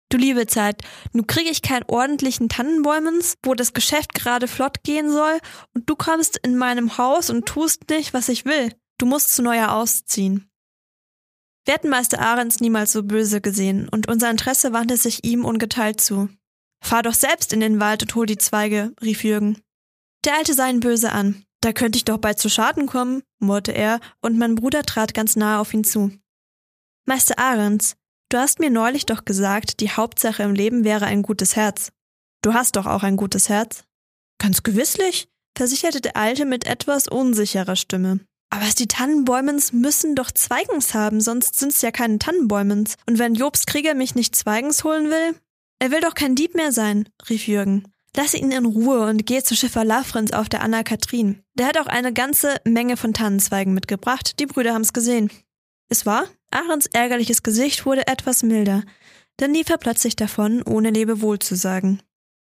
Du 0.10 0.18
liebe 0.18 0.46
Zeit, 0.46 0.84
nu 1.12 1.24
krieg 1.24 1.50
ich 1.50 1.62
keinen 1.62 1.86
ordentlichen 1.88 2.48
Tannenbäumens, 2.48 3.36
wo 3.44 3.56
das 3.56 3.74
Geschäft 3.74 4.14
gerade 4.14 4.48
flott 4.48 4.84
gehen 4.84 5.10
soll, 5.10 5.40
und 5.74 5.90
du 5.90 5.96
kommst 5.96 6.38
in 6.38 6.56
meinem 6.56 6.98
Haus 6.98 7.30
und 7.30 7.48
tust 7.48 7.90
nicht, 7.90 8.14
was 8.14 8.30
ich 8.30 8.46
will. 8.46 8.74
Du 9.00 9.08
musst 9.08 9.34
zu 9.34 9.42
neuer 9.42 9.72
ausziehen. 9.72 10.50
Wir 11.66 11.76
hatten 11.76 11.90
Meister 11.90 12.20
Ahrens 12.20 12.60
niemals 12.60 12.92
so 12.92 13.04
böse 13.04 13.40
gesehen, 13.40 13.88
und 13.90 14.08
unser 14.10 14.30
Interesse 14.30 14.74
wandte 14.74 14.98
sich 14.98 15.24
ihm 15.24 15.46
ungeteilt 15.46 16.02
zu. 16.02 16.30
Fahr 16.84 17.04
doch 17.04 17.14
selbst 17.14 17.54
in 17.54 17.62
den 17.62 17.80
Wald 17.80 18.04
und 18.04 18.16
hol 18.16 18.26
die 18.26 18.38
Zweige, 18.38 18.94
rief 19.02 19.24
Jürgen. 19.24 19.62
Der 20.26 20.36
Alte 20.36 20.54
sah 20.54 20.68
ihn 20.68 20.82
böse 20.82 21.12
an. 21.12 21.46
Da 21.62 21.72
könnte 21.72 21.96
ich 21.96 22.04
doch 22.04 22.18
bald 22.18 22.40
zu 22.40 22.50
Schaden 22.50 22.88
kommen, 22.88 23.24
murrte 23.40 23.72
er, 23.72 24.02
und 24.20 24.38
mein 24.38 24.56
Bruder 24.56 24.84
trat 24.84 25.14
ganz 25.14 25.38
nahe 25.38 25.60
auf 25.60 25.74
ihn 25.74 25.86
zu. 25.86 26.12
Meister 27.06 27.40
Ahrens, 27.40 27.96
du 28.28 28.38
hast 28.38 28.60
mir 28.60 28.70
neulich 28.70 29.06
doch 29.06 29.24
gesagt, 29.24 29.80
die 29.80 29.92
Hauptsache 29.92 30.44
im 30.44 30.54
Leben 30.54 30.84
wäre 30.84 31.06
ein 31.06 31.22
gutes 31.22 31.56
Herz. 31.56 31.92
Du 32.42 32.54
hast 32.54 32.76
doch 32.76 32.86
auch 32.86 33.04
ein 33.04 33.16
gutes 33.16 33.48
Herz. 33.48 33.86
Ganz 34.40 34.64
gewisslich, 34.64 35.30
versicherte 35.58 36.02
der 36.02 36.18
Alte 36.18 36.44
mit 36.44 36.66
etwas 36.66 37.08
unsicherer 37.08 37.78
Stimme. 37.78 38.20
Aber 38.54 38.66
die 38.78 38.88
Tannenbäumens 38.88 39.74
müssen 39.74 40.14
doch 40.14 40.30
Zweigens 40.30 40.94
haben, 40.94 41.22
sonst 41.22 41.58
sind's 41.58 41.82
ja 41.82 41.90
keine 41.90 42.20
Tannenbäumens. 42.20 42.98
Und 43.08 43.18
wenn 43.18 43.34
Jobs 43.34 43.66
Krieger 43.66 43.96
mich 43.96 44.14
nicht 44.14 44.36
Zweigens 44.36 44.84
holen 44.84 45.10
will? 45.10 45.36
Er 45.80 45.90
will 45.90 46.02
doch 46.02 46.14
kein 46.14 46.36
Dieb 46.36 46.54
mehr 46.54 46.72
sein, 46.72 47.10
rief 47.28 47.48
Jürgen. 47.48 47.92
Lass 48.16 48.36
ihn 48.36 48.52
in 48.52 48.66
Ruhe 48.68 49.08
und 49.10 49.26
geh 49.26 49.42
zu 49.42 49.56
Schiffer 49.56 49.84
Lafrenz 49.84 50.34
auf 50.34 50.50
der 50.50 50.62
Anna 50.62 50.84
Katrin. 50.84 51.42
Der 51.56 51.66
hat 51.66 51.80
auch 51.80 51.88
eine 51.88 52.14
ganze 52.14 52.58
Menge 52.64 52.96
von 52.96 53.16
Tannenzweigen 53.16 53.74
mitgebracht. 53.74 54.40
Die 54.40 54.46
Brüder 54.46 54.76
haben's 54.76 54.94
gesehen. 54.94 55.32
Es 55.90 56.06
war? 56.06 56.28
Ahrens 56.52 56.86
ärgerliches 56.94 57.42
Gesicht 57.42 57.88
wurde 57.88 58.06
etwas 58.06 58.44
milder. 58.44 58.84
Dann 59.38 59.56
lief 59.56 59.68
er 59.72 59.80
plötzlich 59.80 60.16
davon, 60.16 60.62
ohne 60.62 60.92
Lebewohl 60.92 61.40
zu 61.40 61.56
sagen. 61.56 62.04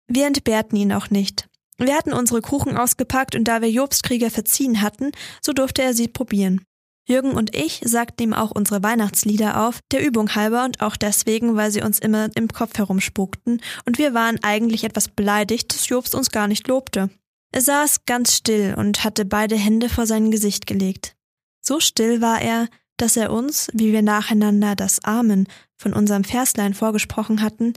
Wir 0.08 0.26
entbehrten 0.26 0.76
ihn 0.76 0.92
auch 0.92 1.10
nicht. 1.10 1.48
Wir 1.78 1.94
hatten 1.94 2.12
unsere 2.12 2.40
Kuchen 2.40 2.76
ausgepackt 2.76 3.34
und 3.34 3.44
da 3.44 3.60
wir 3.60 3.70
Jobstkrieger 3.70 4.30
verziehen 4.30 4.80
hatten, 4.80 5.10
so 5.42 5.52
durfte 5.52 5.82
er 5.82 5.94
sie 5.94 6.08
probieren. 6.08 6.64
Jürgen 7.06 7.32
und 7.32 7.54
ich 7.54 7.80
sagten 7.84 8.22
ihm 8.22 8.32
auch 8.32 8.50
unsere 8.50 8.82
Weihnachtslieder 8.82 9.66
auf, 9.66 9.80
der 9.92 10.06
Übung 10.06 10.34
halber 10.34 10.64
und 10.64 10.80
auch 10.80 10.96
deswegen, 10.96 11.56
weil 11.56 11.70
sie 11.70 11.82
uns 11.82 11.98
immer 11.98 12.30
im 12.34 12.48
Kopf 12.48 12.78
herumspukten 12.78 13.60
und 13.84 13.98
wir 13.98 14.14
waren 14.14 14.42
eigentlich 14.42 14.84
etwas 14.84 15.08
beleidigt, 15.08 15.74
dass 15.74 15.88
Jobst 15.88 16.14
uns 16.14 16.30
gar 16.30 16.48
nicht 16.48 16.66
lobte. 16.66 17.10
Er 17.52 17.60
saß 17.60 18.06
ganz 18.06 18.34
still 18.34 18.74
und 18.76 19.04
hatte 19.04 19.24
beide 19.24 19.56
Hände 19.56 19.88
vor 19.88 20.06
sein 20.06 20.30
Gesicht 20.30 20.66
gelegt. 20.66 21.14
So 21.60 21.78
still 21.78 22.20
war 22.20 22.40
er, 22.40 22.68
dass 22.96 23.16
er 23.16 23.32
uns, 23.32 23.68
wie 23.74 23.92
wir 23.92 24.02
nacheinander 24.02 24.74
das 24.74 25.04
Amen 25.04 25.46
von 25.76 25.92
unserem 25.92 26.24
Verslein 26.24 26.74
vorgesprochen 26.74 27.42
hatten, 27.42 27.74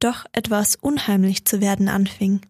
doch 0.00 0.24
etwas 0.32 0.76
unheimlich 0.76 1.44
zu 1.44 1.60
werden 1.60 1.88
anfing. 1.88 2.40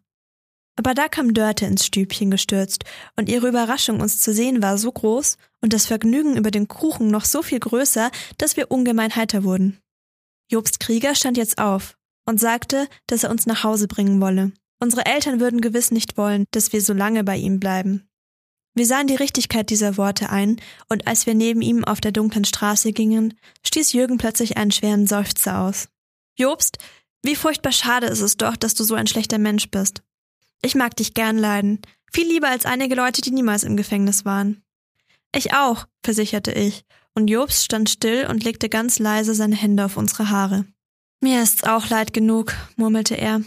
Aber 0.77 0.95
da 0.95 1.09
kam 1.09 1.35
Dörte 1.35 1.67
ins 1.67 1.85
Stübchen 1.85 2.31
gestürzt, 2.31 2.85
und 3.17 3.29
ihre 3.29 3.49
Überraschung, 3.49 4.01
uns 4.01 4.21
zu 4.21 4.33
sehen, 4.33 4.63
war 4.63 4.79
so 4.79 4.91
groß 4.91 5.37
und 5.61 5.73
das 5.73 5.87
Vergnügen 5.87 6.37
über 6.37 6.51
den 6.51 6.69
Kuchen 6.69 7.09
noch 7.09 7.25
so 7.25 7.43
viel 7.43 7.61
größer, 7.61 8.11
dass 8.39 8.57
wir 8.57 8.71
ungemein 8.71 9.15
heiter 9.15 9.45
wurden. 9.45 9.79
Jobst 10.51 10.81
Krieger 10.81 11.15
stand 11.15 11.37
jetzt 11.37 11.59
auf 11.59 11.97
und 12.27 12.41
sagte, 12.41 12.89
dass 13.07 13.25
er 13.25 13.31
uns 13.31 13.47
nach 13.47 13.65
Hause 13.65 13.87
bringen 13.87 14.21
wolle. 14.21 14.53
Unsere 14.81 15.07
Eltern 15.07 15.41
würden 15.41 15.61
gewiss 15.61 15.91
nicht 15.91 16.17
wollen, 16.17 16.45
dass 16.51 16.73
wir 16.73 16.81
so 16.81 16.93
lange 16.93 17.23
bei 17.23 17.37
ihm 17.37 17.61
bleiben. 17.61 18.09
Wir 18.75 18.87
sahen 18.87 19.07
die 19.07 19.15
Richtigkeit 19.15 19.69
dieser 19.69 19.99
Worte 19.99 20.31
ein, 20.31 20.57
und 20.89 21.07
als 21.07 21.27
wir 21.27 21.35
neben 21.35 21.61
ihm 21.61 21.85
auf 21.85 22.01
der 22.01 22.13
dunklen 22.13 22.45
Straße 22.45 22.93
gingen, 22.93 23.39
stieß 23.67 23.93
Jürgen 23.93 24.17
plötzlich 24.17 24.57
einen 24.57 24.71
schweren 24.71 25.07
Seufzer 25.07 25.61
aus. 25.61 25.89
Jobst, 26.39 26.79
wie 27.23 27.37
furchtbar 27.37 27.73
schade 27.73 28.07
ist 28.07 28.21
es 28.21 28.39
doch, 28.39 28.57
dass 28.57 28.75
du 28.75 28.83
so 28.85 28.95
ein 28.95 29.07
schlechter 29.07 29.39
Mensch 29.39 29.71
bist. 29.71 30.03
Ich 30.63 30.75
mag 30.75 30.97
dich 30.97 31.15
gern 31.15 31.37
leiden. 31.37 31.81
Viel 32.13 32.29
lieber 32.29 32.49
als 32.49 32.67
einige 32.67 32.95
Leute, 32.95 33.21
die 33.21 33.33
niemals 33.33 33.65
im 33.65 33.77
Gefängnis 33.77 34.25
waren. 34.25 34.63
Ich 35.35 35.55
auch, 35.55 35.87
versicherte 36.05 36.53
ich, 36.53 36.85
und 37.15 37.29
Jobst 37.29 37.65
stand 37.65 37.91
still 37.91 38.27
und 38.27 38.45
legte 38.45 38.69
ganz 38.69 38.99
leise 38.99 39.35
seine 39.35 39.57
Hände 39.57 39.85
auf 39.85 39.97
unsere 39.97 40.31
Haare. 40.31 40.67
Mir 41.21 41.43
ist's 41.43 41.65
auch 41.65 41.89
leid 41.89 42.13
genug, 42.13 42.55
murmelte 42.77 43.15
er. 43.17 43.43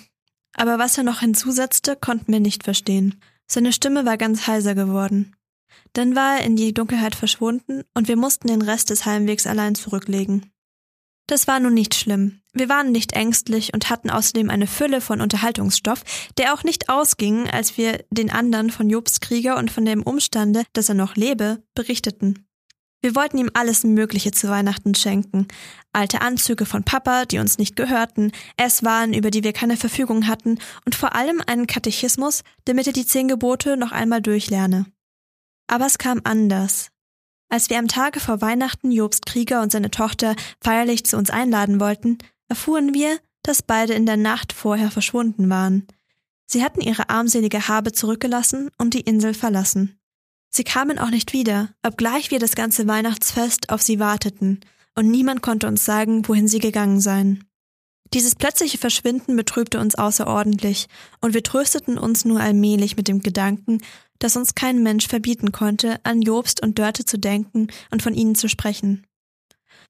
Aber 0.54 0.80
was 0.80 0.98
er 0.98 1.04
noch 1.04 1.20
hinzusetzte, 1.20 1.96
konnten 1.96 2.32
wir 2.32 2.40
nicht 2.40 2.64
verstehen. 2.64 3.22
Seine 3.48 3.74
Stimme 3.74 4.06
war 4.06 4.18
ganz 4.18 4.48
heiser 4.48 4.76
geworden. 4.76 5.36
Dann 5.94 6.16
war 6.16 6.38
er 6.38 6.46
in 6.46 6.56
die 6.56 6.74
Dunkelheit 6.74 7.16
verschwunden 7.16 7.84
und 7.94 8.08
wir 8.08 8.18
mussten 8.18 8.48
den 8.48 8.62
Rest 8.62 8.90
des 8.90 9.06
Heimwegs 9.06 9.46
allein 9.46 9.76
zurücklegen. 9.76 10.52
Das 11.28 11.48
war 11.48 11.60
nun 11.60 11.74
nicht 11.74 11.96
schlimm. 11.96 12.42
Wir 12.58 12.70
waren 12.70 12.94
nicht 12.94 13.12
ängstlich 13.12 13.74
und 13.74 13.90
hatten 13.90 14.10
außerdem 14.10 14.50
eine 14.50 14.66
Fülle 14.66 15.02
von 15.02 15.20
Unterhaltungsstoff, 15.20 16.02
der 16.38 16.54
auch 16.54 16.64
nicht 16.64 16.88
ausging, 16.88 17.50
als 17.50 17.78
wir 17.78 18.06
den 18.12 18.32
anderen 18.32 18.70
von 18.70 18.90
Jobs 18.90 19.20
Krieger 19.20 19.58
und 19.58 19.70
von 19.70 19.84
dem 19.84 20.02
Umstande, 20.02 20.64
dass 20.72 20.88
er 20.88 20.96
noch 20.96 21.18
lebe, 21.18 21.62
berichteten. 21.76 22.48
Wir 23.02 23.14
wollten 23.14 23.38
ihm 23.38 23.52
alles 23.54 23.84
Mögliche 23.84 24.32
zu 24.32 24.48
Weihnachten 24.48 24.96
schenken. 24.96 25.50
Alte 25.92 26.22
Anzüge 26.22 26.66
von 26.66 26.84
Papa, 26.84 27.26
die 27.26 27.40
uns 27.40 27.58
nicht 27.58 27.76
gehörten, 27.76 28.32
Esswaren, 28.56 29.14
über 29.14 29.32
die 29.32 29.44
wir 29.44 29.52
keine 29.52 29.76
Verfügung 29.76 30.26
hatten 30.28 30.58
und 30.86 30.96
vor 30.96 31.14
allem 31.14 31.42
einen 31.46 31.68
Katechismus, 31.68 32.42
damit 32.64 32.88
er 32.88 32.94
die 32.94 33.06
zehn 33.06 33.28
Gebote 33.28 33.76
noch 33.76 33.92
einmal 33.92 34.22
durchlerne. 34.22 34.86
Aber 35.68 35.86
es 35.86 35.98
kam 35.98 36.22
anders. 36.24 36.90
Als 37.50 37.70
wir 37.70 37.78
am 37.78 37.90
Tage 37.90 38.22
vor 38.22 38.42
Weihnachten 38.42 38.92
Jobst 38.92 39.26
Krieger 39.26 39.62
und 39.62 39.74
seine 39.74 39.92
Tochter 39.92 40.36
feierlich 40.64 41.06
zu 41.06 41.18
uns 41.18 41.30
einladen 41.30 41.80
wollten, 41.80 42.18
erfuhren 42.50 42.94
wir, 42.94 43.20
dass 43.44 43.62
beide 43.62 43.94
in 43.94 44.06
der 44.06 44.18
Nacht 44.18 44.54
vorher 44.54 44.92
verschwunden 44.92 45.50
waren. 45.50 45.88
Sie 46.46 46.64
hatten 46.64 46.82
ihre 46.82 47.10
armselige 47.10 47.68
Habe 47.68 47.92
zurückgelassen 47.92 48.70
und 48.78 48.94
die 48.94 49.02
Insel 49.02 49.34
verlassen. 49.34 50.00
Sie 50.50 50.64
kamen 50.64 51.00
auch 51.00 51.10
nicht 51.10 51.34
wieder, 51.34 51.70
obgleich 51.86 52.32
wir 52.32 52.40
das 52.40 52.56
ganze 52.56 52.88
Weihnachtsfest 52.88 53.70
auf 53.72 53.82
sie 53.82 54.00
warteten, 54.00 54.62
und 54.98 55.12
niemand 55.12 55.42
konnte 55.42 55.68
uns 55.68 55.84
sagen, 55.84 56.26
wohin 56.28 56.48
sie 56.48 56.60
gegangen 56.60 57.02
seien. 57.02 57.44
Dieses 58.14 58.36
plötzliche 58.36 58.78
Verschwinden 58.78 59.36
betrübte 59.36 59.80
uns 59.80 59.96
außerordentlich, 59.96 60.88
und 61.20 61.34
wir 61.34 61.44
trösteten 61.44 61.98
uns 61.98 62.24
nur 62.24 62.40
allmählich 62.40 62.96
mit 62.96 63.10
dem 63.10 63.22
Gedanken, 63.22 63.82
dass 64.20 64.38
uns 64.38 64.56
kein 64.56 64.82
Mensch 64.82 65.08
verbieten 65.08 65.52
konnte, 65.52 66.00
an 66.04 66.22
Jobst 66.22 66.62
und 66.62 66.80
Dörte 66.80 67.04
zu 67.04 67.18
denken 67.18 67.68
und 67.92 68.02
von 68.02 68.14
ihnen 68.14 68.36
zu 68.36 68.48
sprechen. 68.48 69.06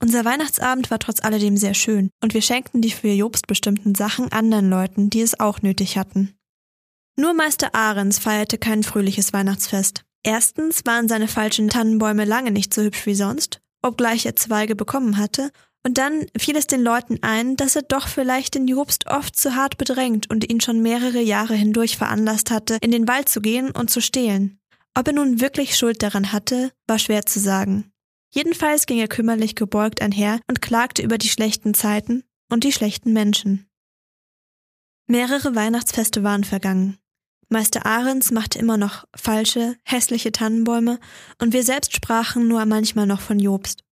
Unser 0.02 0.26
Weihnachtsabend 0.26 0.92
war 0.92 1.00
trotz 1.00 1.24
alledem 1.24 1.58
sehr 1.58 1.74
schön, 1.74 2.10
und 2.22 2.34
wir 2.34 2.42
schenkten 2.42 2.82
die 2.82 2.92
für 2.92 3.08
Jobst 3.08 3.48
bestimmten 3.48 3.96
Sachen 3.96 4.32
anderen 4.32 4.70
Leuten, 4.70 5.10
die 5.10 5.22
es 5.22 5.40
auch 5.40 5.62
nötig 5.62 5.98
hatten. 5.98 6.36
Nur 7.18 7.34
Meister 7.34 7.74
Ahrens 7.74 8.20
feierte 8.20 8.58
kein 8.58 8.84
fröhliches 8.84 9.32
Weihnachtsfest. 9.32 10.04
Erstens 10.24 10.86
waren 10.86 11.08
seine 11.08 11.28
falschen 11.28 11.70
Tannenbäume 11.70 12.26
lange 12.26 12.52
nicht 12.52 12.74
so 12.74 12.82
hübsch 12.82 13.06
wie 13.06 13.16
sonst, 13.16 13.62
obgleich 13.82 14.26
er 14.26 14.36
Zweige 14.36 14.76
bekommen 14.76 15.18
hatte, 15.18 15.52
und 15.86 16.00
dann 16.00 16.26
fiel 16.36 16.58
es 16.58 16.66
den 16.66 16.82
Leuten 16.82 17.20
ein, 17.22 17.58
dass 17.58 17.76
er 17.76 17.84
doch 17.84 18.08
vielleicht 18.08 18.56
den 18.56 18.68
Jobst 18.68 19.06
oft 19.06 19.36
zu 19.36 19.56
hart 19.56 19.78
bedrängt 19.78 20.28
und 20.32 20.50
ihn 20.50 20.60
schon 20.60 20.82
mehrere 20.82 21.22
Jahre 21.22 21.54
hindurch 21.54 21.96
veranlasst 21.96 22.50
hatte, 22.50 22.80
in 22.82 22.90
den 22.90 23.08
Wald 23.08 23.30
zu 23.30 23.40
gehen 23.40 23.70
und 23.70 23.92
zu 23.92 24.02
stehlen. 24.02 24.58
Ob 24.96 25.08
er 25.08 25.14
nun 25.14 25.42
wirklich 25.42 25.78
Schuld 25.78 26.02
daran 26.02 26.32
hatte, 26.32 26.72
war 26.88 26.98
schwer 26.98 27.28
zu 27.28 27.40
sagen. 27.40 27.92
Jedenfalls 28.34 28.86
ging 28.86 29.00
er 29.00 29.08
kümmerlich 29.08 29.56
gebeugt 29.56 30.02
einher 30.02 30.40
und 30.48 30.62
klagte 30.62 31.02
über 31.02 31.18
die 31.18 31.30
schlechten 31.30 31.74
Zeiten 31.74 32.24
und 32.50 32.64
die 32.64 32.72
schlechten 32.72 33.14
Menschen. 33.14 33.68
Mehrere 35.08 35.56
Weihnachtsfeste 35.56 36.24
waren 36.24 36.44
vergangen. 36.44 36.98
Meister 37.50 37.86
Ahrens 37.86 38.32
machte 38.32 38.58
immer 38.58 38.78
noch 38.78 39.06
falsche, 39.16 39.76
hässliche 39.84 40.32
Tannenbäume 40.32 41.00
und 41.40 41.54
wir 41.54 41.64
selbst 41.64 41.96
sprachen 41.96 42.48
nur 42.48 42.66
manchmal 42.66 43.06
noch 43.06 43.22
von 43.22 43.40
Jobst. 43.40 43.84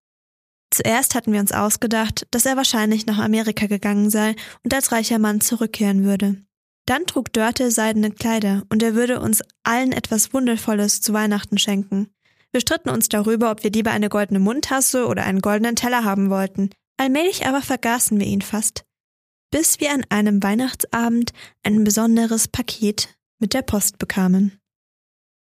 Zuerst 0.74 1.14
hatten 1.14 1.32
wir 1.32 1.40
uns 1.40 1.52
ausgedacht, 1.52 2.26
dass 2.32 2.48
er 2.48 2.58
wahrscheinlich 2.58 3.06
nach 3.06 3.20
Amerika 3.20 3.68
gegangen 3.68 4.10
sei 4.10 4.36
und 4.64 4.74
als 4.74 4.92
reicher 4.92 5.20
Mann 5.20 5.40
zurückkehren 5.40 6.04
würde. 6.04 6.44
Dann 6.88 7.06
trug 7.06 7.32
Dörte 7.32 7.70
seidene 7.70 8.10
Kleider 8.10 8.64
und 8.70 8.82
er 8.82 8.96
würde 8.96 9.22
uns 9.22 9.44
allen 9.62 9.92
etwas 9.92 10.34
Wundervolles 10.34 11.00
zu 11.02 11.14
Weihnachten 11.14 11.60
schenken. 11.60 12.10
Wir 12.54 12.62
stritten 12.62 12.90
uns 12.90 13.10
darüber, 13.10 13.50
ob 13.50 13.64
wir 13.64 13.72
lieber 13.72 13.90
eine 13.90 14.10
goldene 14.10 14.40
Mundtasse 14.40 15.08
oder 15.08 15.24
einen 15.24 15.42
goldenen 15.42 15.76
Teller 15.76 16.04
haben 16.04 16.30
wollten. 16.30 16.70
Allmählich 16.98 17.48
aber 17.48 17.64
vergaßen 17.64 18.20
wir 18.20 18.28
ihn 18.28 18.44
fast. 18.44 18.86
Bis 19.50 19.80
wir 19.80 19.92
an 19.92 20.06
einem 20.10 20.42
Weihnachtsabend 20.44 21.32
ein 21.64 21.84
besonderes 21.84 22.48
Paket 22.48 23.18
mit 23.40 23.56
der 23.56 23.64
Post 23.64 23.98
bekamen. 23.98 24.60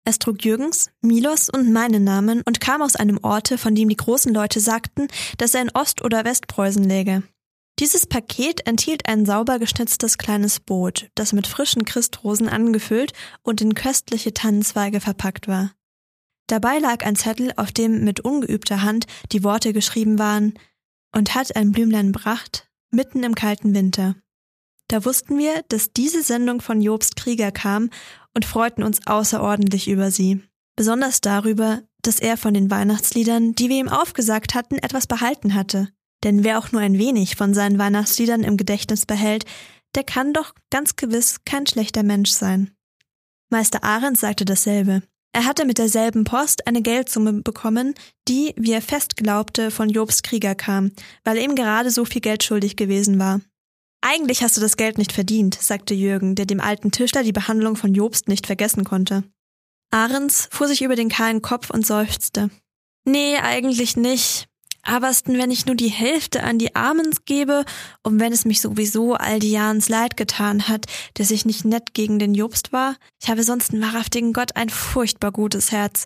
Es 0.06 0.20
trug 0.20 0.46
Jürgens, 0.46 0.92
Milos 1.02 1.50
und 1.50 1.72
meinen 1.72 2.04
Namen 2.04 2.44
und 2.46 2.62
kam 2.62 2.84
aus 2.84 2.96
einem 2.96 3.20
Orte, 3.24 3.58
von 3.58 3.74
dem 3.74 3.90
die 3.90 3.96
großen 3.96 4.34
Leute 4.34 4.60
sagten, 4.60 5.08
dass 5.38 5.56
er 5.56 5.64
in 5.64 5.72
Ost- 5.72 6.04
oder 6.04 6.26
Westpreußen 6.26 6.84
läge. 6.84 7.24
Dieses 7.80 8.06
Paket 8.06 8.68
enthielt 8.68 9.08
ein 9.08 9.26
sauber 9.26 9.58
geschnitztes 9.58 10.20
kleines 10.20 10.60
Boot, 10.60 11.10
das 11.16 11.34
mit 11.34 11.48
frischen 11.48 11.86
Christrosen 11.86 12.50
angefüllt 12.50 13.14
und 13.42 13.62
in 13.62 13.74
köstliche 13.74 14.34
Tannenzweige 14.34 15.00
verpackt 15.00 15.48
war. 15.48 15.72
Dabei 16.48 16.80
lag 16.80 17.06
ein 17.06 17.16
Zettel, 17.16 17.54
auf 17.56 17.72
dem 17.72 18.04
mit 18.04 18.20
ungeübter 18.20 18.82
Hand 18.82 19.06
die 19.32 19.44
Worte 19.44 19.74
geschrieben 19.74 20.20
waren 20.20 20.54
und 21.16 21.36
hat 21.36 21.56
ein 21.56 21.72
Blümlein 21.72 22.12
bracht, 22.12 22.68
mitten 22.92 23.24
im 23.24 23.36
kalten 23.36 23.74
Winter. 23.74 24.16
Da 24.88 25.06
wussten 25.06 25.38
wir, 25.38 25.64
dass 25.70 25.94
diese 25.94 26.22
Sendung 26.22 26.62
von 26.62 26.82
Jobst 26.82 27.16
Krieger 27.16 27.52
kam 27.52 27.90
und 28.34 28.46
freuten 28.46 28.84
uns 28.84 29.08
außerordentlich 29.08 29.88
über 29.88 30.12
sie. 30.12 30.44
Besonders 30.76 31.22
darüber, 31.22 31.82
dass 32.02 32.20
er 32.20 32.38
von 32.38 32.54
den 32.54 32.70
Weihnachtsliedern, 32.70 33.56
die 33.56 33.70
wir 33.70 33.78
ihm 33.78 33.90
aufgesagt 33.90 34.56
hatten, 34.56 34.78
etwas 34.78 35.08
behalten 35.08 35.54
hatte. 35.54 35.90
Denn 36.24 36.44
wer 36.44 36.60
auch 36.60 36.72
nur 36.72 36.82
ein 36.82 36.98
wenig 36.98 37.36
von 37.36 37.54
seinen 37.54 37.78
Weihnachtsliedern 37.80 38.44
im 38.44 38.58
Gedächtnis 38.58 39.06
behält, 39.06 39.46
der 39.96 40.04
kann 40.04 40.34
doch 40.34 40.54
ganz 40.70 40.96
gewiss 40.96 41.40
kein 41.46 41.68
schlechter 41.68 42.04
Mensch 42.04 42.32
sein. 42.32 42.72
Meister 43.50 43.84
Arendt 43.84 44.18
sagte 44.18 44.46
dasselbe. 44.46 45.04
Er 45.36 45.46
hatte 45.46 45.66
mit 45.66 45.80
derselben 45.80 46.26
Post 46.26 46.68
eine 46.68 46.84
Geldsumme 46.84 47.34
bekommen, 47.34 47.96
die, 48.28 48.54
wie 48.56 48.72
er 48.72 48.84
fest 48.84 49.18
glaubte, 49.18 49.72
von 49.72 49.90
Jobs 49.90 50.22
Krieger 50.22 50.54
kam, 50.54 50.92
weil 51.24 51.38
er 51.38 51.44
ihm 51.44 51.56
gerade 51.56 51.90
so 51.90 52.06
viel 52.06 52.22
Geld 52.22 52.44
schuldig 52.44 52.76
gewesen 52.76 53.18
war. 53.18 53.42
Eigentlich 54.02 54.44
hast 54.44 54.58
du 54.58 54.62
das 54.62 54.78
Geld 54.78 54.98
nicht 54.98 55.12
verdient, 55.12 55.56
sagte 55.56 55.96
Jürgen, 55.96 56.36
der 56.36 56.46
dem 56.46 56.60
alten 56.60 56.92
Tischler 56.92 57.24
die 57.24 57.32
Behandlung 57.32 57.76
von 57.76 57.94
Jobst 57.94 58.28
nicht 58.28 58.46
vergessen 58.46 58.84
konnte. 58.84 59.24
Ahrens 59.92 60.50
fuhr 60.52 60.68
sich 60.68 60.84
über 60.84 60.96
den 60.96 61.10
kahlen 61.10 61.42
Kopf 61.42 61.70
und 61.70 61.86
seufzte. 61.86 62.50
Nee, 63.06 63.38
eigentlich 63.38 63.96
nicht. 63.96 64.48
Aber 64.84 65.08
was 65.08 65.24
denn, 65.24 65.38
wenn 65.38 65.50
ich 65.50 65.66
nur 65.66 65.76
die 65.76 65.88
Hälfte 65.88 66.44
an 66.44 66.60
die 66.60 66.76
Armen 66.76 67.10
gebe 67.26 67.64
und 68.04 68.20
wenn 68.20 68.34
es 68.34 68.44
mich 68.44 68.60
sowieso 68.60 69.14
all 69.14 69.40
die 69.40 69.52
Jahres 69.52 69.88
leid 69.88 70.18
getan 70.18 70.68
hat, 70.68 70.86
dass 71.14 71.32
ich 71.32 71.46
nicht 71.46 71.64
nett 71.64 71.94
gegen 71.94 72.20
den 72.20 72.36
Jobst 72.36 72.74
war? 72.74 72.98
Ich 73.22 73.30
habe 73.30 73.44
sonst 73.44 73.72
einen 73.72 73.82
wahrhaftigen 73.82 74.34
Gott 74.34 74.58
ein 74.58 74.70
furchtbar 74.70 75.32
gutes 75.32 75.72
Herz. 75.72 76.04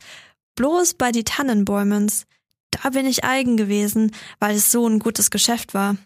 Bloß 0.55 0.93
bei 0.93 1.11
die 1.11 1.23
Tannenbäumens. 1.23 2.25
Da 2.69 2.89
bin 2.91 3.07
ich 3.07 3.23
eigen 3.23 3.57
gewesen, 3.57 4.11
weil 4.39 4.55
es 4.55 4.71
so 4.71 4.87
ein 4.87 4.99
gutes 4.99 5.31
Geschäft 5.31 5.73
war. 5.73 5.97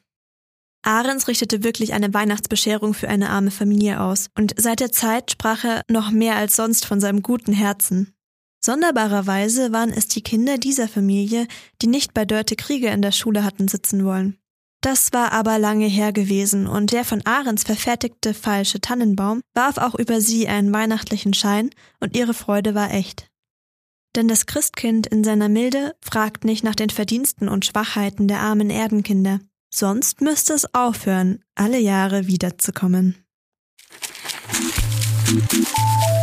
Ahrens 0.84 1.28
richtete 1.28 1.64
wirklich 1.64 1.94
eine 1.94 2.14
Weihnachtsbescherung 2.14 2.94
für 2.94 3.08
eine 3.08 3.30
arme 3.30 3.52
Familie 3.52 4.02
aus, 4.02 4.30
und 4.36 4.54
seit 4.58 4.80
der 4.80 4.92
Zeit 4.92 5.32
sprach 5.32 5.64
er 5.64 5.84
noch 5.88 6.10
mehr 6.10 6.38
als 6.38 6.56
sonst 6.56 6.86
von 6.86 7.00
seinem 7.00 7.22
guten 7.22 7.54
Herzen. 7.54 8.14
Sonderbarerweise 8.64 9.72
waren 9.72 9.92
es 9.92 10.08
die 10.08 10.22
Kinder 10.22 10.58
dieser 10.58 10.88
Familie, 10.88 11.48
die 11.82 11.88
nicht 11.88 12.14
bei 12.14 12.26
Dörte 12.26 12.56
Krieger 12.56 12.92
in 12.92 13.02
der 13.02 13.12
Schule 13.12 13.44
hatten 13.44 13.68
sitzen 13.68 14.06
wollen. 14.06 14.38
Das 14.82 15.14
war 15.14 15.32
aber 15.32 15.60
lange 15.60 15.86
her 15.86 16.12
gewesen, 16.12 16.68
und 16.68 16.92
der 16.92 17.04
von 17.04 17.22
Ahrens 17.26 17.64
verfertigte 17.64 18.34
falsche 18.34 18.82
Tannenbaum 18.82 19.42
warf 19.54 19.78
auch 19.78 19.96
über 19.96 20.22
sie 20.22 20.48
einen 20.48 20.74
weihnachtlichen 20.74 21.34
Schein, 21.34 21.70
und 22.00 22.16
ihre 22.16 22.34
Freude 22.34 22.74
war 22.76 22.92
echt. 22.92 23.28
Denn 24.16 24.28
das 24.28 24.46
Christkind 24.46 25.08
in 25.08 25.24
seiner 25.24 25.50
Milde 25.50 25.96
fragt 26.02 26.44
nicht 26.44 26.64
nach 26.64 26.76
den 26.76 26.90
Verdiensten 26.90 27.48
und 27.48 27.66
Schwachheiten 27.66 28.28
der 28.28 28.42
armen 28.42 28.70
Erdenkinder. 28.70 29.40
Sonst 29.74 30.20
müsste 30.20 30.54
es 30.54 30.74
aufhören, 30.74 31.44
alle 31.56 31.80
Jahre 31.80 32.28
wiederzukommen. 32.28 33.16